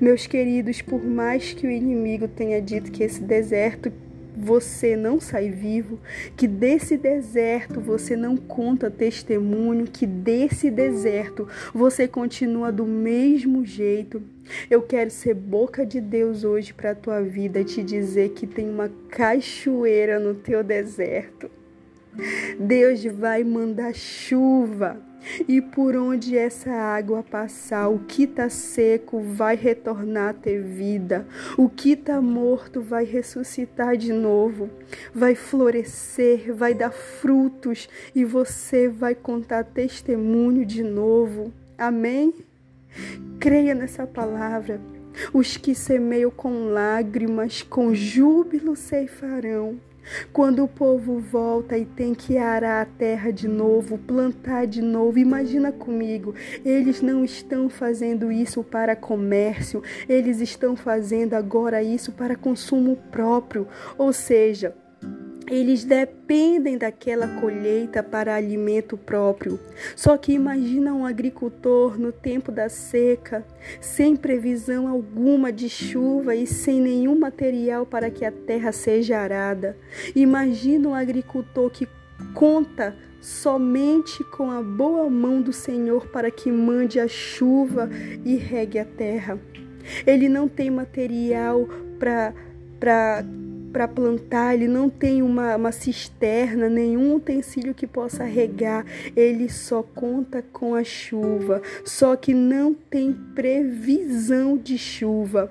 Meus 0.00 0.26
queridos, 0.26 0.80
por 0.80 1.04
mais 1.04 1.52
que 1.52 1.66
o 1.66 1.70
inimigo 1.70 2.26
tenha 2.26 2.62
dito 2.62 2.90
que 2.90 3.02
esse 3.02 3.20
deserto 3.20 3.92
você 4.34 4.96
não 4.96 5.20
sai 5.20 5.50
vivo, 5.50 6.00
que 6.34 6.48
desse 6.48 6.96
deserto 6.96 7.78
você 7.78 8.16
não 8.16 8.38
conta 8.38 8.90
testemunho, 8.90 9.84
que 9.84 10.06
desse 10.06 10.70
deserto 10.70 11.46
você 11.74 12.08
continua 12.08 12.72
do 12.72 12.86
mesmo 12.86 13.66
jeito. 13.66 14.22
Eu 14.70 14.82
quero 14.82 15.10
ser 15.10 15.34
boca 15.34 15.84
de 15.84 16.00
Deus 16.00 16.44
hoje 16.44 16.72
para 16.72 16.92
a 16.92 16.94
tua 16.94 17.20
vida 17.20 17.60
e 17.60 17.64
te 17.64 17.82
dizer 17.82 18.30
que 18.30 18.46
tem 18.46 18.68
uma 18.68 18.90
cachoeira 19.08 20.18
no 20.18 20.34
teu 20.34 20.62
deserto. 20.62 21.50
Deus 22.58 23.02
vai 23.04 23.42
mandar 23.42 23.94
chuva 23.94 25.00
e 25.48 25.60
por 25.60 25.96
onde 25.96 26.36
essa 26.36 26.70
água 26.70 27.22
passar, 27.22 27.88
o 27.88 28.00
que 28.00 28.24
está 28.24 28.48
seco 28.48 29.20
vai 29.20 29.56
retornar 29.56 30.30
a 30.30 30.34
ter 30.34 30.60
vida, 30.60 31.26
o 31.56 31.68
que 31.68 31.92
está 31.92 32.20
morto 32.20 32.80
vai 32.80 33.04
ressuscitar 33.04 33.96
de 33.96 34.12
novo, 34.12 34.68
vai 35.14 35.34
florescer, 35.34 36.52
vai 36.52 36.74
dar 36.74 36.92
frutos 36.92 37.88
e 38.14 38.24
você 38.24 38.88
vai 38.88 39.14
contar 39.14 39.64
testemunho 39.64 40.66
de 40.66 40.82
novo. 40.82 41.52
Amém? 41.78 42.34
Creia 43.38 43.74
nessa 43.74 44.06
palavra. 44.06 44.80
Os 45.32 45.56
que 45.56 45.74
semeiam 45.74 46.30
com 46.30 46.70
lágrimas, 46.70 47.62
com 47.62 47.94
júbilo 47.94 48.74
ceifarão. 48.74 49.78
Quando 50.32 50.64
o 50.64 50.68
povo 50.68 51.20
volta 51.20 51.78
e 51.78 51.84
tem 51.84 52.14
que 52.14 52.36
arar 52.36 52.82
a 52.82 52.86
terra 52.86 53.30
de 53.30 53.46
novo, 53.46 53.96
plantar 53.98 54.66
de 54.66 54.82
novo, 54.82 55.18
imagina 55.18 55.70
comigo, 55.70 56.34
eles 56.64 57.00
não 57.00 57.24
estão 57.24 57.68
fazendo 57.68 58.32
isso 58.32 58.64
para 58.64 58.96
comércio, 58.96 59.82
eles 60.08 60.40
estão 60.40 60.74
fazendo 60.74 61.34
agora 61.34 61.82
isso 61.82 62.12
para 62.12 62.34
consumo 62.34 62.96
próprio, 63.10 63.68
ou 63.96 64.12
seja, 64.12 64.74
eles 65.52 65.84
dependem 65.84 66.78
daquela 66.78 67.28
colheita 67.38 68.02
para 68.02 68.34
alimento 68.34 68.96
próprio. 68.96 69.60
Só 69.94 70.16
que 70.16 70.32
imagina 70.32 70.94
um 70.94 71.04
agricultor 71.04 72.00
no 72.00 72.10
tempo 72.10 72.50
da 72.50 72.70
seca, 72.70 73.46
sem 73.78 74.16
previsão 74.16 74.88
alguma 74.88 75.52
de 75.52 75.68
chuva 75.68 76.34
e 76.34 76.46
sem 76.46 76.80
nenhum 76.80 77.18
material 77.18 77.84
para 77.84 78.08
que 78.10 78.24
a 78.24 78.32
terra 78.32 78.72
seja 78.72 79.18
arada. 79.18 79.76
Imagina 80.16 80.88
um 80.88 80.94
agricultor 80.94 81.68
que 81.68 81.86
conta 82.32 82.96
somente 83.20 84.24
com 84.24 84.50
a 84.50 84.62
boa 84.62 85.10
mão 85.10 85.42
do 85.42 85.52
Senhor 85.52 86.06
para 86.06 86.30
que 86.30 86.50
mande 86.50 86.98
a 86.98 87.06
chuva 87.06 87.90
e 88.24 88.36
regue 88.36 88.78
a 88.78 88.86
terra. 88.86 89.38
Ele 90.06 90.30
não 90.30 90.48
tem 90.48 90.70
material 90.70 91.68
para 91.98 93.22
para 93.72 93.88
plantar, 93.88 94.54
ele 94.54 94.68
não 94.68 94.90
tem 94.90 95.22
uma, 95.22 95.56
uma 95.56 95.72
cisterna, 95.72 96.68
nenhum 96.68 97.14
utensílio 97.14 97.74
que 97.74 97.86
possa 97.86 98.24
regar, 98.24 98.84
ele 99.16 99.48
só 99.48 99.82
conta 99.82 100.44
com 100.52 100.74
a 100.74 100.84
chuva, 100.84 101.62
só 101.84 102.14
que 102.14 102.34
não 102.34 102.74
tem 102.74 103.12
previsão 103.34 104.56
de 104.56 104.76
chuva. 104.76 105.50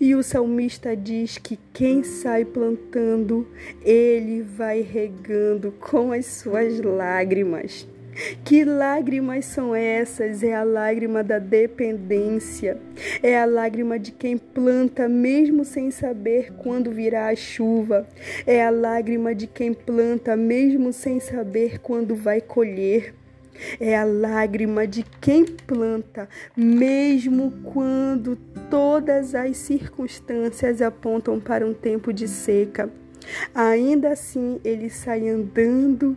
E 0.00 0.14
o 0.14 0.22
salmista 0.22 0.96
diz 0.96 1.36
que 1.38 1.58
quem 1.72 2.04
sai 2.04 2.44
plantando, 2.44 3.48
ele 3.82 4.42
vai 4.42 4.82
regando 4.82 5.72
com 5.72 6.12
as 6.12 6.26
suas 6.26 6.80
lágrimas. 6.80 7.88
Que 8.44 8.64
lágrimas 8.64 9.44
são 9.46 9.74
essas? 9.74 10.42
É 10.42 10.54
a 10.54 10.62
lágrima 10.62 11.22
da 11.22 11.38
dependência. 11.38 12.78
É 13.22 13.38
a 13.38 13.44
lágrima 13.44 13.98
de 13.98 14.12
quem 14.12 14.38
planta 14.38 15.08
mesmo 15.08 15.64
sem 15.64 15.90
saber 15.90 16.52
quando 16.54 16.90
virá 16.90 17.28
a 17.28 17.34
chuva. 17.34 18.06
É 18.46 18.64
a 18.64 18.70
lágrima 18.70 19.34
de 19.34 19.46
quem 19.46 19.72
planta 19.72 20.36
mesmo 20.36 20.92
sem 20.92 21.18
saber 21.18 21.80
quando 21.80 22.14
vai 22.14 22.40
colher. 22.40 23.14
É 23.78 23.96
a 23.96 24.04
lágrima 24.04 24.86
de 24.86 25.04
quem 25.20 25.44
planta, 25.44 26.28
mesmo 26.56 27.52
quando 27.62 28.36
todas 28.68 29.34
as 29.34 29.56
circunstâncias 29.56 30.82
apontam 30.82 31.38
para 31.38 31.64
um 31.64 31.72
tempo 31.72 32.12
de 32.12 32.26
seca. 32.26 32.90
Ainda 33.54 34.10
assim, 34.10 34.60
ele 34.64 34.90
sai 34.90 35.28
andando 35.28 36.16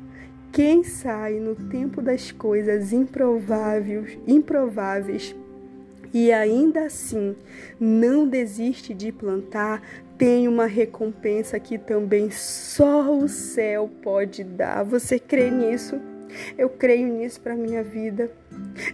quem 0.51 0.83
sai 0.83 1.39
no 1.39 1.55
tempo 1.55 2.01
das 2.01 2.31
coisas 2.31 2.93
improváveis, 2.93 4.17
improváveis 4.27 5.35
e 6.13 6.31
ainda 6.31 6.85
assim 6.85 7.35
não 7.79 8.27
desiste 8.27 8.93
de 8.93 9.11
plantar, 9.11 9.81
tem 10.17 10.47
uma 10.47 10.65
recompensa 10.65 11.59
que 11.59 11.77
também 11.77 12.31
só 12.31 13.15
o 13.15 13.27
céu 13.27 13.89
pode 14.01 14.43
dar. 14.43 14.83
Você 14.83 15.19
crê 15.19 15.51
nisso? 15.51 15.99
Eu 16.57 16.69
creio 16.69 17.07
nisso 17.07 17.39
para 17.39 17.55
minha 17.55 17.83
vida. 17.83 18.31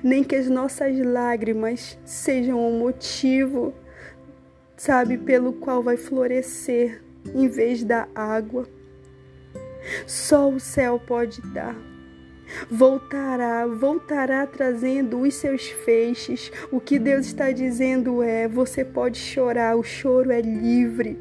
Nem 0.03 0.23
que 0.23 0.35
as 0.35 0.49
nossas 0.49 0.97
lágrimas 0.99 1.97
sejam 2.03 2.59
um 2.59 2.77
motivo, 2.77 3.73
sabe, 4.75 5.17
pelo 5.17 5.53
qual 5.53 5.81
vai 5.81 5.97
florescer 5.97 7.01
em 7.33 7.47
vez 7.47 7.83
da 7.83 8.07
água. 8.13 8.67
Só 10.05 10.49
o 10.49 10.59
céu 10.59 10.99
pode 10.99 11.41
dar. 11.53 11.75
Voltará, 12.69 13.65
voltará 13.65 14.45
trazendo 14.45 15.21
os 15.21 15.33
seus 15.35 15.67
feixes. 15.67 16.51
O 16.71 16.79
que 16.79 16.99
Deus 16.99 17.25
está 17.25 17.51
dizendo 17.51 18.21
é: 18.21 18.47
você 18.47 18.85
pode 18.85 19.17
chorar, 19.17 19.75
o 19.75 19.83
choro 19.83 20.31
é 20.31 20.41
livre. 20.41 21.17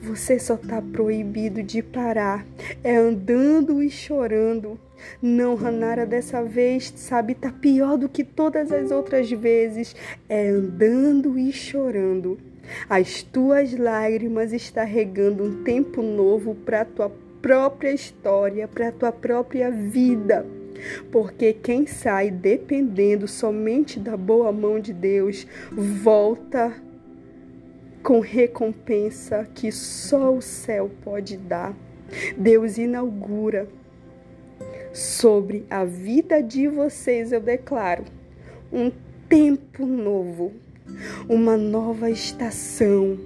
Você 0.00 0.38
só 0.38 0.54
está 0.54 0.80
proibido 0.80 1.62
de 1.62 1.82
parar. 1.82 2.46
É 2.82 2.96
andando 2.96 3.82
e 3.82 3.90
chorando. 3.90 4.78
Não, 5.20 5.54
Ranara, 5.54 6.06
dessa 6.06 6.42
vez, 6.42 6.92
sabe, 6.96 7.34
tá 7.34 7.52
pior 7.52 7.96
do 7.96 8.08
que 8.08 8.24
todas 8.24 8.72
as 8.72 8.90
outras 8.90 9.30
vezes. 9.30 9.94
É 10.28 10.48
andando 10.48 11.38
e 11.38 11.52
chorando. 11.52 12.38
As 12.88 13.22
tuas 13.22 13.76
lágrimas 13.76 14.52
estão 14.52 14.84
regando 14.84 15.44
um 15.44 15.62
tempo 15.62 16.02
novo 16.02 16.54
para 16.54 16.84
tua 16.84 17.10
própria 17.46 17.92
história, 17.92 18.66
para 18.66 18.88
a 18.88 18.92
tua 18.92 19.12
própria 19.12 19.70
vida. 19.70 20.44
Porque 21.12 21.52
quem 21.52 21.86
sai 21.86 22.28
dependendo 22.28 23.28
somente 23.28 24.00
da 24.00 24.16
boa 24.16 24.50
mão 24.50 24.80
de 24.80 24.92
Deus, 24.92 25.46
volta 25.70 26.74
com 28.02 28.18
recompensa 28.18 29.48
que 29.54 29.70
só 29.70 30.34
o 30.34 30.42
céu 30.42 30.90
pode 31.04 31.36
dar. 31.36 31.72
Deus 32.36 32.78
inaugura 32.78 33.68
sobre 34.92 35.64
a 35.70 35.84
vida 35.84 36.42
de 36.42 36.66
vocês, 36.66 37.30
eu 37.30 37.40
declaro, 37.40 38.06
um 38.72 38.90
tempo 39.28 39.86
novo, 39.86 40.52
uma 41.28 41.56
nova 41.56 42.10
estação, 42.10 43.16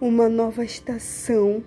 uma 0.00 0.28
nova 0.28 0.64
estação 0.64 1.62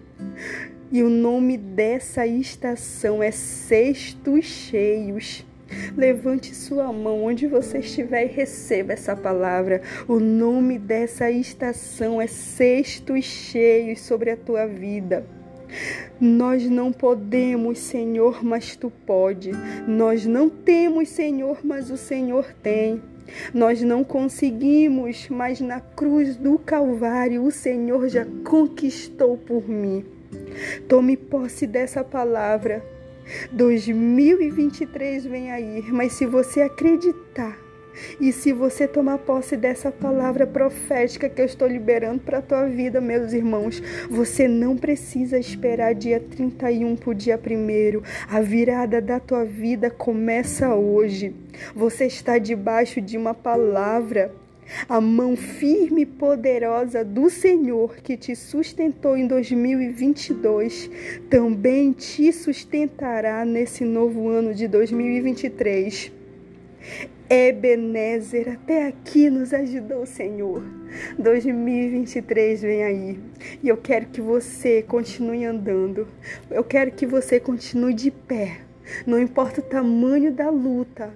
e 0.92 1.04
o 1.04 1.10
nome 1.10 1.58
dessa 1.58 2.26
estação 2.26 3.22
é 3.22 3.32
Cestos 3.32 4.46
Cheios. 4.46 5.46
Levante 5.98 6.56
sua 6.56 6.94
mão 6.94 7.26
onde 7.26 7.46
você 7.46 7.80
estiver 7.80 8.24
e 8.24 8.34
receba 8.34 8.94
essa 8.94 9.16
palavra. 9.16 9.82
O 10.08 10.18
nome 10.18 10.80
dessa 10.80 11.30
estação 11.30 12.22
é 12.22 12.28
Cestos 12.28 13.26
Cheios 13.26 14.00
sobre 14.00 14.32
a 14.32 14.38
tua 14.38 14.66
vida. 14.66 15.26
Nós 16.22 16.70
não 16.70 16.94
podemos, 16.94 17.80
Senhor, 17.80 18.42
mas 18.42 18.78
tu 18.78 18.90
pode. 19.06 19.52
Nós 19.86 20.26
não 20.26 20.50
temos, 20.50 21.10
Senhor, 21.10 21.60
mas 21.66 21.92
o 21.92 21.98
Senhor 21.98 22.54
tem. 22.64 23.02
Nós 23.54 23.82
não 23.82 24.06
conseguimos, 24.06 25.28
mas 25.30 25.60
na 25.60 25.82
cruz 25.82 26.38
do 26.38 26.58
Calvário 26.58 27.44
o 27.44 27.52
Senhor 27.52 28.08
já 28.08 28.26
conquistou 28.46 29.38
por 29.38 29.68
mim. 29.68 30.17
Tome 30.88 31.18
posse 31.18 31.68
dessa 31.68 32.04
palavra. 32.04 32.84
2023 33.52 35.26
vem 35.26 35.52
aí, 35.52 35.84
mas 35.92 36.14
se 36.14 36.26
você 36.26 36.62
acreditar 36.62 37.68
e 38.20 38.32
se 38.32 38.54
você 38.54 38.88
tomar 38.88 39.18
posse 39.20 39.58
dessa 39.58 39.92
palavra 39.92 40.46
profética 40.46 41.30
que 41.30 41.42
eu 41.42 41.46
estou 41.46 41.68
liberando 41.68 42.20
para 42.20 42.40
a 42.40 42.42
tua 42.42 42.68
vida, 42.68 43.02
meus 43.02 43.34
irmãos, 43.34 43.82
você 44.10 44.48
não 44.48 44.78
precisa 44.78 45.38
esperar 45.38 45.94
dia 45.96 46.20
31 46.20 46.96
para 46.96 47.10
o 47.10 47.16
dia 47.16 47.40
1. 47.40 48.02
A 48.30 48.42
virada 48.42 49.02
da 49.02 49.20
tua 49.20 49.44
vida 49.44 49.90
começa 49.90 50.74
hoje. 50.76 51.34
Você 51.76 52.06
está 52.06 52.38
debaixo 52.38 53.02
de 53.02 53.18
uma 53.18 53.34
palavra. 53.34 54.32
A 54.88 55.00
mão 55.00 55.36
firme 55.36 56.02
e 56.02 56.06
poderosa 56.06 57.04
do 57.04 57.30
Senhor 57.30 57.98
que 57.98 58.18
te 58.18 58.36
sustentou 58.36 59.18
em 59.18 59.28
2022 59.28 60.90
também 61.30 61.92
te 61.92 62.32
sustentará 62.34 63.46
nesse 63.46 63.86
novo 63.86 64.28
ano 64.28 64.54
de 64.54 64.68
2023. 64.68 66.12
Ebenezer, 67.30 68.54
até 68.54 68.88
aqui 68.88 69.30
nos 69.30 69.54
ajudou 69.54 70.04
o 70.04 70.08
Senhor. 70.08 70.64
2023 71.20 72.62
vem 72.62 72.84
aí 72.84 73.20
e 73.62 73.68
eu 73.68 73.76
quero 73.76 74.08
que 74.08 74.22
você 74.22 74.82
continue 74.82 75.44
andando. 75.44 76.08
Eu 76.50 76.64
quero 76.64 76.92
que 76.92 77.06
você 77.06 77.40
continue 77.40 77.94
de 77.94 78.12
pé. 78.12 78.62
Não 79.06 79.20
importa 79.20 79.60
o 79.60 79.64
tamanho 79.64 80.32
da 80.32 80.50
luta, 80.50 81.14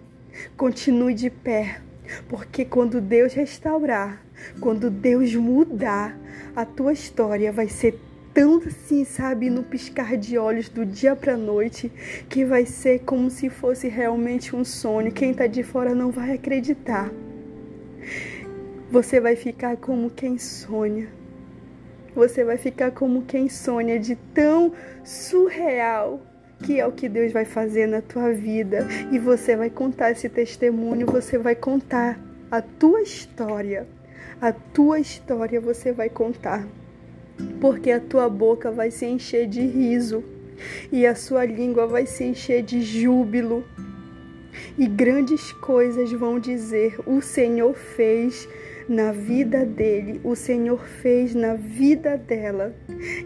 continue 0.57 1.13
de 1.13 1.29
pé. 1.29 1.81
Porque 2.27 2.65
quando 2.65 3.01
Deus 3.01 3.33
restaurar, 3.33 4.23
quando 4.59 4.89
Deus 4.89 5.33
mudar, 5.35 6.17
a 6.55 6.65
tua 6.65 6.93
história 6.93 7.51
vai 7.51 7.67
ser 7.67 7.99
tão 8.33 8.61
assim, 8.65 9.03
sabe, 9.03 9.49
no 9.49 9.63
piscar 9.63 10.15
de 10.17 10.37
olhos 10.37 10.69
do 10.69 10.85
dia 10.85 11.15
para 11.15 11.35
noite, 11.35 11.91
que 12.29 12.45
vai 12.45 12.65
ser 12.65 12.99
como 12.99 13.29
se 13.29 13.49
fosse 13.49 13.87
realmente 13.87 14.55
um 14.55 14.63
sonho. 14.63 15.11
Quem 15.11 15.33
tá 15.33 15.47
de 15.47 15.63
fora 15.63 15.93
não 15.93 16.11
vai 16.11 16.33
acreditar. 16.33 17.11
Você 18.89 19.19
vai 19.19 19.35
ficar 19.35 19.77
como 19.77 20.09
quem 20.09 20.37
sonha. 20.37 21.07
Você 22.13 22.43
vai 22.43 22.57
ficar 22.57 22.91
como 22.91 23.21
quem 23.23 23.47
sonha 23.47 23.97
de 23.97 24.15
tão 24.15 24.73
surreal 25.03 26.19
que 26.63 26.79
é 26.79 26.87
o 26.87 26.91
que 26.91 27.09
Deus 27.09 27.31
vai 27.31 27.45
fazer 27.45 27.87
na 27.87 28.01
tua 28.01 28.31
vida 28.31 28.87
e 29.11 29.19
você 29.19 29.55
vai 29.55 29.69
contar 29.69 30.11
esse 30.11 30.29
testemunho, 30.29 31.05
você 31.07 31.37
vai 31.37 31.55
contar 31.55 32.19
a 32.49 32.61
tua 32.61 33.01
história. 33.01 33.87
A 34.39 34.51
tua 34.51 34.99
história 34.99 35.59
você 35.61 35.91
vai 35.91 36.09
contar 36.09 36.67
porque 37.59 37.91
a 37.91 37.99
tua 37.99 38.29
boca 38.29 38.71
vai 38.71 38.91
se 38.91 39.05
encher 39.05 39.47
de 39.47 39.61
riso 39.61 40.23
e 40.91 41.05
a 41.05 41.15
sua 41.15 41.45
língua 41.45 41.87
vai 41.87 42.05
se 42.05 42.23
encher 42.23 42.61
de 42.61 42.81
júbilo. 42.81 43.63
E 44.77 44.85
grandes 44.85 45.51
coisas 45.53 46.11
vão 46.11 46.39
dizer: 46.39 46.99
O 47.05 47.21
Senhor 47.21 47.73
fez 47.73 48.47
na 48.87 49.11
vida 49.11 49.65
dele, 49.65 50.19
o 50.23 50.35
Senhor 50.35 50.83
fez 50.85 51.33
na 51.33 51.53
vida 51.53 52.17
dela. 52.17 52.75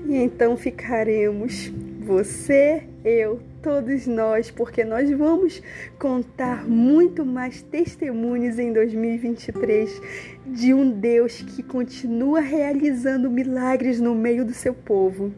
E 0.07 0.15
então 0.15 0.55
ficaremos, 0.55 1.71
você, 1.99 2.83
eu, 3.05 3.39
todos 3.61 4.07
nós, 4.07 4.49
porque 4.49 4.83
nós 4.83 5.09
vamos 5.11 5.61
contar 5.99 6.67
muito 6.67 7.23
mais 7.23 7.61
testemunhos 7.61 8.57
em 8.57 8.73
2023 8.73 10.01
de 10.47 10.73
um 10.73 10.89
Deus 10.89 11.39
que 11.39 11.61
continua 11.61 12.39
realizando 12.39 13.29
milagres 13.29 14.01
no 14.01 14.15
meio 14.15 14.43
do 14.43 14.53
seu 14.53 14.73
povo. 14.73 15.31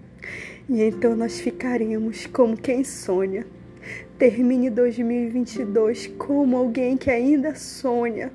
E 0.69 0.81
então 0.81 1.13
nós 1.13 1.41
ficaremos 1.41 2.25
como 2.25 2.55
quem 2.55 2.85
sonha. 2.85 3.45
Termine 4.17 4.69
2022 4.69 6.07
como 6.17 6.55
alguém 6.55 6.95
que 6.95 7.11
ainda 7.11 7.53
sonha. 7.53 8.31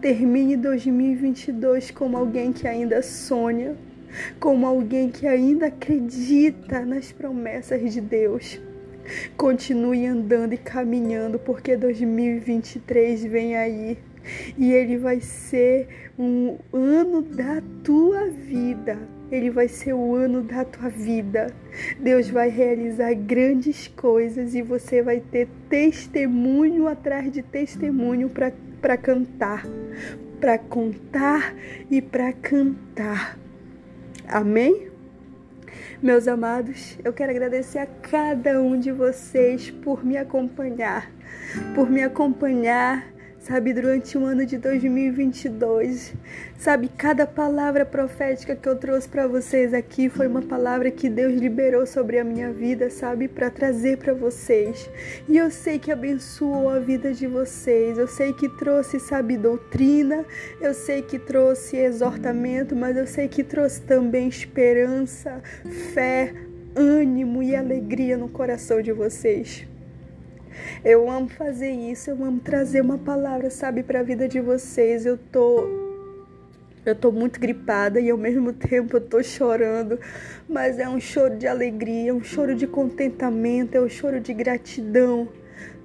Termine 0.00 0.56
2022 0.56 1.90
como 1.90 2.16
alguém 2.16 2.52
que 2.52 2.66
ainda 2.66 3.02
sonha, 3.02 3.76
como 4.38 4.66
alguém 4.66 5.10
que 5.10 5.26
ainda 5.26 5.66
acredita 5.66 6.84
nas 6.84 7.12
promessas 7.12 7.92
de 7.92 8.00
Deus. 8.00 8.60
Continue 9.36 10.06
andando 10.06 10.54
e 10.54 10.58
caminhando, 10.58 11.38
porque 11.38 11.76
2023 11.76 13.24
vem 13.24 13.56
aí 13.56 13.98
e 14.56 14.72
ele 14.72 14.96
vai 14.96 15.20
ser 15.20 15.88
um 16.18 16.58
ano 16.72 17.22
da 17.22 17.62
tua 17.82 18.28
vida. 18.28 18.98
Ele 19.30 19.50
vai 19.50 19.68
ser 19.68 19.94
o 19.94 20.14
ano 20.14 20.42
da 20.42 20.64
tua 20.64 20.88
vida. 20.88 21.52
Deus 21.98 22.28
vai 22.28 22.48
realizar 22.48 23.14
grandes 23.14 23.88
coisas 23.88 24.54
e 24.54 24.62
você 24.62 25.02
vai 25.02 25.20
ter 25.20 25.48
testemunho 25.68 26.86
atrás 26.86 27.32
de 27.32 27.42
testemunho 27.42 28.30
para 28.30 28.96
cantar, 28.96 29.66
para 30.40 30.58
contar 30.58 31.54
e 31.90 32.00
para 32.00 32.32
cantar. 32.32 33.43
Amém? 34.28 34.90
Meus 36.02 36.26
amados, 36.28 36.98
eu 37.04 37.12
quero 37.12 37.30
agradecer 37.30 37.78
a 37.78 37.86
cada 37.86 38.60
um 38.60 38.78
de 38.78 38.90
vocês 38.90 39.70
por 39.70 40.04
me 40.04 40.16
acompanhar, 40.16 41.10
por 41.74 41.90
me 41.90 42.02
acompanhar 42.02 43.13
sabe, 43.44 43.74
durante 43.74 44.16
o 44.16 44.24
ano 44.24 44.46
de 44.46 44.56
2022. 44.56 46.14
Sabe, 46.56 46.88
cada 46.88 47.26
palavra 47.26 47.84
profética 47.84 48.56
que 48.56 48.66
eu 48.66 48.74
trouxe 48.74 49.06
para 49.06 49.26
vocês 49.26 49.74
aqui 49.74 50.08
foi 50.08 50.26
uma 50.26 50.40
palavra 50.40 50.90
que 50.90 51.10
Deus 51.10 51.34
liberou 51.34 51.86
sobre 51.86 52.18
a 52.18 52.24
minha 52.24 52.50
vida, 52.50 52.88
sabe, 52.88 53.28
para 53.28 53.50
trazer 53.50 53.98
para 53.98 54.14
vocês. 54.14 54.88
E 55.28 55.36
eu 55.36 55.50
sei 55.50 55.78
que 55.78 55.92
abençoou 55.92 56.70
a 56.70 56.78
vida 56.78 57.12
de 57.12 57.26
vocês. 57.26 57.98
Eu 57.98 58.08
sei 58.08 58.32
que 58.32 58.48
trouxe, 58.48 58.98
sabe, 58.98 59.36
doutrina, 59.36 60.24
eu 60.58 60.72
sei 60.72 61.02
que 61.02 61.18
trouxe 61.18 61.76
exortamento, 61.76 62.74
mas 62.74 62.96
eu 62.96 63.06
sei 63.06 63.28
que 63.28 63.44
trouxe 63.44 63.82
também 63.82 64.26
esperança, 64.26 65.42
fé, 65.92 66.32
ânimo 66.74 67.42
e 67.42 67.54
alegria 67.54 68.16
no 68.16 68.28
coração 68.30 68.80
de 68.80 68.90
vocês. 68.90 69.66
Eu 70.84 71.10
amo 71.10 71.28
fazer 71.28 71.70
isso, 71.70 72.10
eu 72.10 72.24
amo 72.24 72.40
trazer 72.40 72.80
uma 72.80 72.98
palavra, 72.98 73.50
sabe, 73.50 73.82
para 73.82 74.00
a 74.00 74.02
vida 74.02 74.28
de 74.28 74.40
vocês. 74.40 75.06
Eu 75.06 75.18
tô 75.18 75.84
eu 76.84 76.94
tô 76.94 77.10
muito 77.10 77.40
gripada 77.40 77.98
e 77.98 78.10
ao 78.10 78.18
mesmo 78.18 78.52
tempo 78.52 78.96
eu 78.96 79.00
tô 79.00 79.22
chorando, 79.22 79.98
mas 80.46 80.78
é 80.78 80.86
um 80.86 81.00
choro 81.00 81.34
de 81.34 81.46
alegria, 81.46 82.14
um 82.14 82.22
choro 82.22 82.54
de 82.54 82.66
contentamento, 82.66 83.74
é 83.74 83.80
um 83.80 83.88
choro 83.88 84.20
de 84.20 84.34
gratidão, 84.34 85.26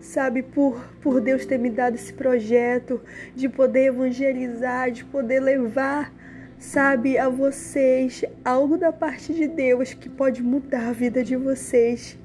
sabe, 0.01 0.43
por, 0.43 0.77
por 1.01 1.21
Deus 1.21 1.45
ter 1.45 1.57
me 1.57 1.69
dado 1.69 1.95
esse 1.95 2.11
projeto 2.11 2.99
de 3.33 3.47
poder 3.47 3.85
evangelizar, 3.85 4.91
de 4.91 5.05
poder 5.05 5.39
levar, 5.39 6.13
sabe, 6.57 7.17
a 7.17 7.29
vocês 7.29 8.25
algo 8.43 8.77
da 8.77 8.91
parte 8.91 9.33
de 9.33 9.47
Deus 9.47 9.93
que 9.93 10.09
pode 10.09 10.43
mudar 10.43 10.89
a 10.89 10.91
vida 10.91 11.23
de 11.23 11.37
vocês. 11.37 12.17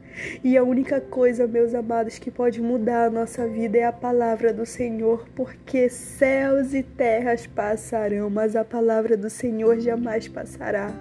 E 0.42 0.57
a 0.57 0.62
única 0.62 1.00
coisa, 1.00 1.46
meus 1.46 1.74
amados, 1.74 2.18
que 2.18 2.31
pode 2.31 2.61
mudar 2.61 3.07
a 3.07 3.11
nossa 3.11 3.46
vida 3.46 3.79
é 3.79 3.85
a 3.85 3.92
palavra 3.92 4.53
do 4.53 4.64
Senhor, 4.64 5.27
porque 5.35 5.88
céus 5.88 6.72
e 6.72 6.83
terras 6.83 7.46
passarão, 7.46 8.31
mas 8.31 8.55
a 8.55 8.64
palavra 8.64 9.16
do 9.16 9.29
Senhor 9.29 9.81
jamais 9.81 10.29
passará. 10.29 10.92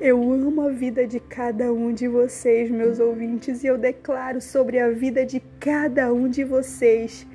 Eu 0.00 0.20
amo 0.32 0.62
a 0.62 0.70
vida 0.70 1.06
de 1.06 1.20
cada 1.20 1.72
um 1.72 1.92
de 1.92 2.08
vocês, 2.08 2.68
meus 2.68 2.98
ouvintes, 2.98 3.62
e 3.62 3.68
eu 3.68 3.78
declaro 3.78 4.40
sobre 4.40 4.80
a 4.80 4.90
vida 4.90 5.24
de 5.24 5.40
cada 5.60 6.12
um 6.12 6.28
de 6.28 6.42
vocês 6.42 7.26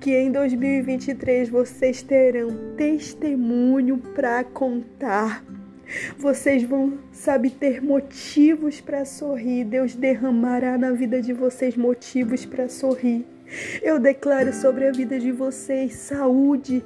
que 0.00 0.12
em 0.12 0.30
2023 0.30 1.48
vocês 1.48 2.02
terão 2.02 2.74
testemunho 2.76 3.98
para 3.98 4.42
contar 4.42 5.44
vocês 6.18 6.62
vão, 6.62 6.98
sabe, 7.12 7.50
ter 7.50 7.82
motivos 7.82 8.80
para 8.80 9.04
sorrir. 9.04 9.64
Deus 9.64 9.94
derramará 9.94 10.76
na 10.76 10.92
vida 10.92 11.20
de 11.20 11.32
vocês 11.32 11.76
motivos 11.76 12.44
para 12.44 12.68
sorrir. 12.68 13.24
Eu 13.82 13.98
declaro 13.98 14.52
sobre 14.52 14.86
a 14.86 14.92
vida 14.92 15.18
de 15.18 15.30
vocês 15.30 15.94
saúde, 15.94 16.84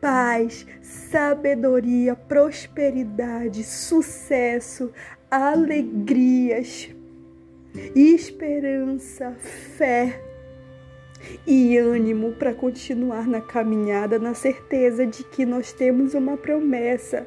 paz, 0.00 0.66
sabedoria, 0.82 2.16
prosperidade, 2.16 3.62
sucesso, 3.62 4.90
alegrias, 5.30 6.88
esperança, 7.94 9.36
fé 9.76 10.29
e 11.46 11.76
ânimo 11.76 12.32
para 12.32 12.54
continuar 12.54 13.26
na 13.26 13.40
caminhada, 13.40 14.18
na 14.18 14.34
certeza 14.34 15.06
de 15.06 15.24
que 15.24 15.44
nós 15.44 15.72
temos 15.72 16.14
uma 16.14 16.36
promessa 16.36 17.26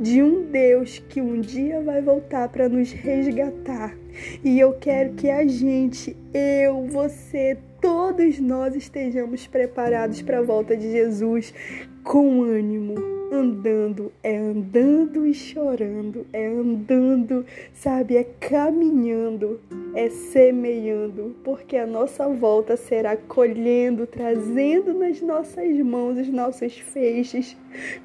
de 0.00 0.22
um 0.22 0.44
Deus 0.44 1.02
que 1.08 1.20
um 1.20 1.40
dia 1.40 1.80
vai 1.80 2.00
voltar 2.00 2.48
para 2.48 2.68
nos 2.68 2.92
resgatar. 2.92 3.96
E 4.42 4.58
eu 4.58 4.72
quero 4.74 5.14
que 5.14 5.30
a 5.30 5.46
gente, 5.46 6.16
eu, 6.34 6.86
você, 6.86 7.56
todos 7.80 8.40
nós 8.40 8.74
estejamos 8.74 9.46
preparados 9.46 10.22
para 10.22 10.38
a 10.38 10.42
volta 10.42 10.76
de 10.76 10.90
Jesus 10.90 11.54
com 12.02 12.42
ânimo 12.42 13.19
andando, 13.30 14.12
é 14.22 14.36
andando 14.36 15.26
e 15.26 15.32
chorando, 15.32 16.26
é 16.32 16.46
andando, 16.46 17.46
sabe, 17.72 18.16
é 18.16 18.24
caminhando, 18.24 19.60
é 19.94 20.10
semeando, 20.10 21.36
porque 21.44 21.76
a 21.76 21.86
nossa 21.86 22.28
volta 22.28 22.76
será 22.76 23.16
colhendo, 23.16 24.06
trazendo 24.06 24.92
nas 24.92 25.20
nossas 25.20 25.78
mãos 25.78 26.18
os 26.18 26.28
nossos 26.28 26.76
feixes, 26.78 27.56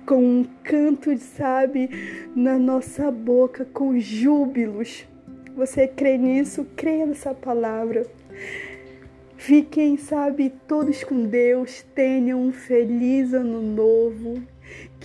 com 0.06 0.24
um 0.24 0.46
canto, 0.64 1.18
sabe, 1.18 1.90
na 2.36 2.60
nossa 2.60 3.10
boca, 3.10 3.66
com 3.74 4.00
júbilos. 4.00 5.06
Você 5.56 5.88
crê 5.88 6.18
nisso? 6.18 6.68
Crê 6.76 7.06
nessa 7.06 7.34
palavra. 7.34 8.06
Fiquem, 9.38 9.98
sabe, 9.98 10.52
todos 10.68 11.04
com 11.04 11.26
Deus, 11.26 11.84
tenham 11.94 12.42
um 12.42 12.52
feliz 12.52 13.34
ano 13.34 13.62
novo 13.62 14.42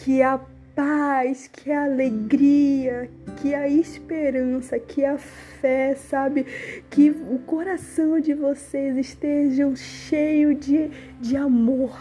que 0.05 0.23
a 0.23 0.41
paz, 0.75 1.47
que 1.47 1.71
a 1.71 1.85
alegria, 1.85 3.11
que 3.41 3.55
a 3.55 3.69
esperança, 3.69 4.79
que 4.79 5.05
a 5.05 5.19
fé, 5.19 5.95
sabe? 5.95 6.47
Que 6.89 7.11
o 7.11 7.39
coração 7.41 8.19
de 8.19 8.33
vocês 8.33 8.97
estejam 8.97 9.77
cheio 9.77 10.55
de, 10.55 10.91
de 11.21 11.37
amor. 11.37 11.99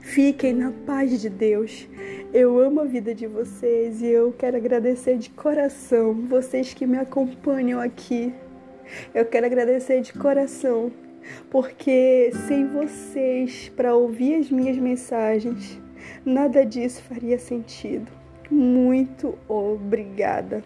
Fiquem 0.00 0.52
na 0.52 0.70
paz 0.86 1.20
de 1.20 1.28
Deus. 1.28 1.88
Eu 2.32 2.60
amo 2.60 2.82
a 2.82 2.84
vida 2.84 3.12
de 3.12 3.26
vocês 3.26 4.00
e 4.00 4.06
eu 4.06 4.32
quero 4.32 4.56
agradecer 4.56 5.18
de 5.18 5.30
coração 5.30 6.14
vocês 6.28 6.72
que 6.72 6.86
me 6.86 6.98
acompanham 6.98 7.80
aqui. 7.80 8.32
Eu 9.12 9.24
quero 9.24 9.46
agradecer 9.46 10.00
de 10.02 10.12
coração 10.12 10.92
porque 11.50 12.30
sem 12.46 12.64
vocês 12.68 13.68
para 13.74 13.96
ouvir 13.96 14.36
as 14.36 14.48
minhas 14.48 14.76
mensagens, 14.76 15.80
nada 16.26 16.66
disso 16.66 17.00
faria 17.02 17.38
sentido. 17.38 18.10
Muito 18.50 19.38
obrigada. 19.48 20.62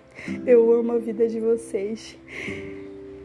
Eu 0.46 0.72
amo 0.72 0.92
a 0.92 0.98
vida 0.98 1.28
de 1.28 1.38
vocês. 1.38 2.18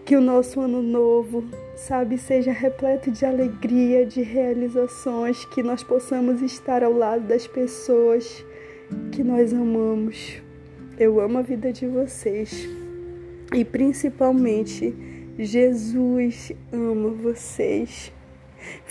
Que 0.06 0.16
o 0.16 0.22
nosso 0.22 0.60
ano 0.60 0.84
novo, 0.84 1.46
sabe, 1.76 2.18
seja 2.18 2.52
repleto 2.52 3.10
de 3.10 3.26
alegria, 3.26 4.06
de 4.06 4.22
realizações, 4.22 5.44
que 5.46 5.64
nós 5.64 5.82
possamos 5.82 6.42
estar 6.44 6.84
ao 6.84 6.94
lado 6.94 7.26
das 7.26 7.48
pessoas 7.48 8.46
que 9.12 9.24
nós 9.24 9.52
amamos. 9.52 10.42
Eu 11.00 11.20
amo 11.20 11.40
a 11.40 11.42
vida 11.42 11.74
de 11.74 11.88
vocês 11.88 12.70
e 13.54 13.66
principalmente 13.66 14.94
Jesus 15.38 16.52
ama 16.72 17.10
vocês. 17.10 18.14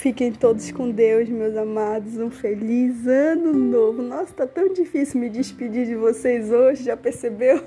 Fiquem 0.05 0.33
todos 0.33 0.71
com 0.71 0.91
Deus, 0.91 1.31
meus 1.31 1.57
amados. 1.57 2.19
Um 2.19 2.31
feliz 2.31 3.07
ano 3.07 3.55
novo. 3.55 4.03
Nossa, 4.03 4.35
tá 4.35 4.47
tão 4.47 4.71
difícil 4.71 5.19
me 5.19 5.31
despedir 5.31 5.87
de 5.87 5.95
vocês 5.95 6.53
hoje, 6.53 6.85
já 6.85 6.95
percebeu? 6.95 7.65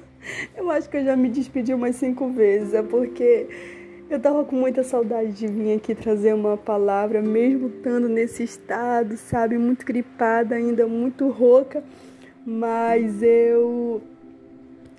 Eu 0.56 0.70
acho 0.70 0.88
que 0.88 0.98
eu 0.98 1.04
já 1.04 1.16
me 1.16 1.30
despedi 1.30 1.74
umas 1.74 1.96
cinco 1.96 2.30
vezes, 2.30 2.76
é 2.76 2.84
porque 2.84 3.48
eu 4.08 4.20
tava 4.20 4.46
com 4.46 4.56
muita 4.56 4.84
saudade 4.84 5.32
de 5.32 5.48
vir 5.48 5.78
aqui 5.78 5.96
trazer 5.96 6.36
uma 6.36 6.56
palavra, 6.56 7.24
mesmo 7.24 7.70
estando 7.70 8.08
nesse 8.08 8.44
estado, 8.44 9.18
sabe, 9.18 9.58
muito 9.58 9.84
gripada, 9.84 10.54
ainda 10.54 10.86
muito 10.86 11.30
rouca, 11.30 11.84
mas 12.46 13.24
eu 13.24 14.00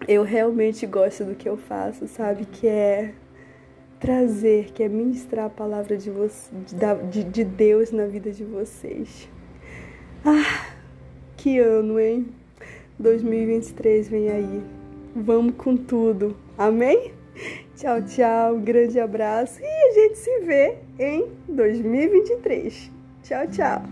eu 0.08 0.24
realmente 0.24 0.84
gosto 0.86 1.24
do 1.24 1.36
que 1.36 1.48
eu 1.48 1.56
faço, 1.56 2.08
sabe, 2.08 2.46
que 2.46 2.66
é 2.66 3.14
trazer, 3.98 4.72
que 4.72 4.82
é 4.82 4.88
ministrar 4.88 5.46
a 5.46 5.50
palavra 5.50 5.96
de, 5.96 6.10
você, 6.10 6.50
de, 7.10 7.24
de 7.24 7.44
Deus 7.44 7.90
na 7.90 8.06
vida 8.06 8.30
de 8.30 8.44
vocês. 8.44 9.28
Ah, 10.24 10.66
que 11.36 11.58
ano, 11.58 11.98
hein? 11.98 12.28
2023 12.98 14.08
vem 14.08 14.28
aí. 14.30 14.62
Vamos 15.14 15.54
com 15.56 15.76
tudo. 15.76 16.36
Amém? 16.56 17.12
Tchau, 17.76 18.02
tchau. 18.02 18.54
Um 18.56 18.60
grande 18.62 18.98
abraço 18.98 19.60
e 19.62 19.66
a 19.66 19.92
gente 19.94 20.18
se 20.18 20.40
vê 20.40 20.76
em 20.98 21.28
2023. 21.48 22.90
Tchau, 23.22 23.46
tchau. 23.46 23.82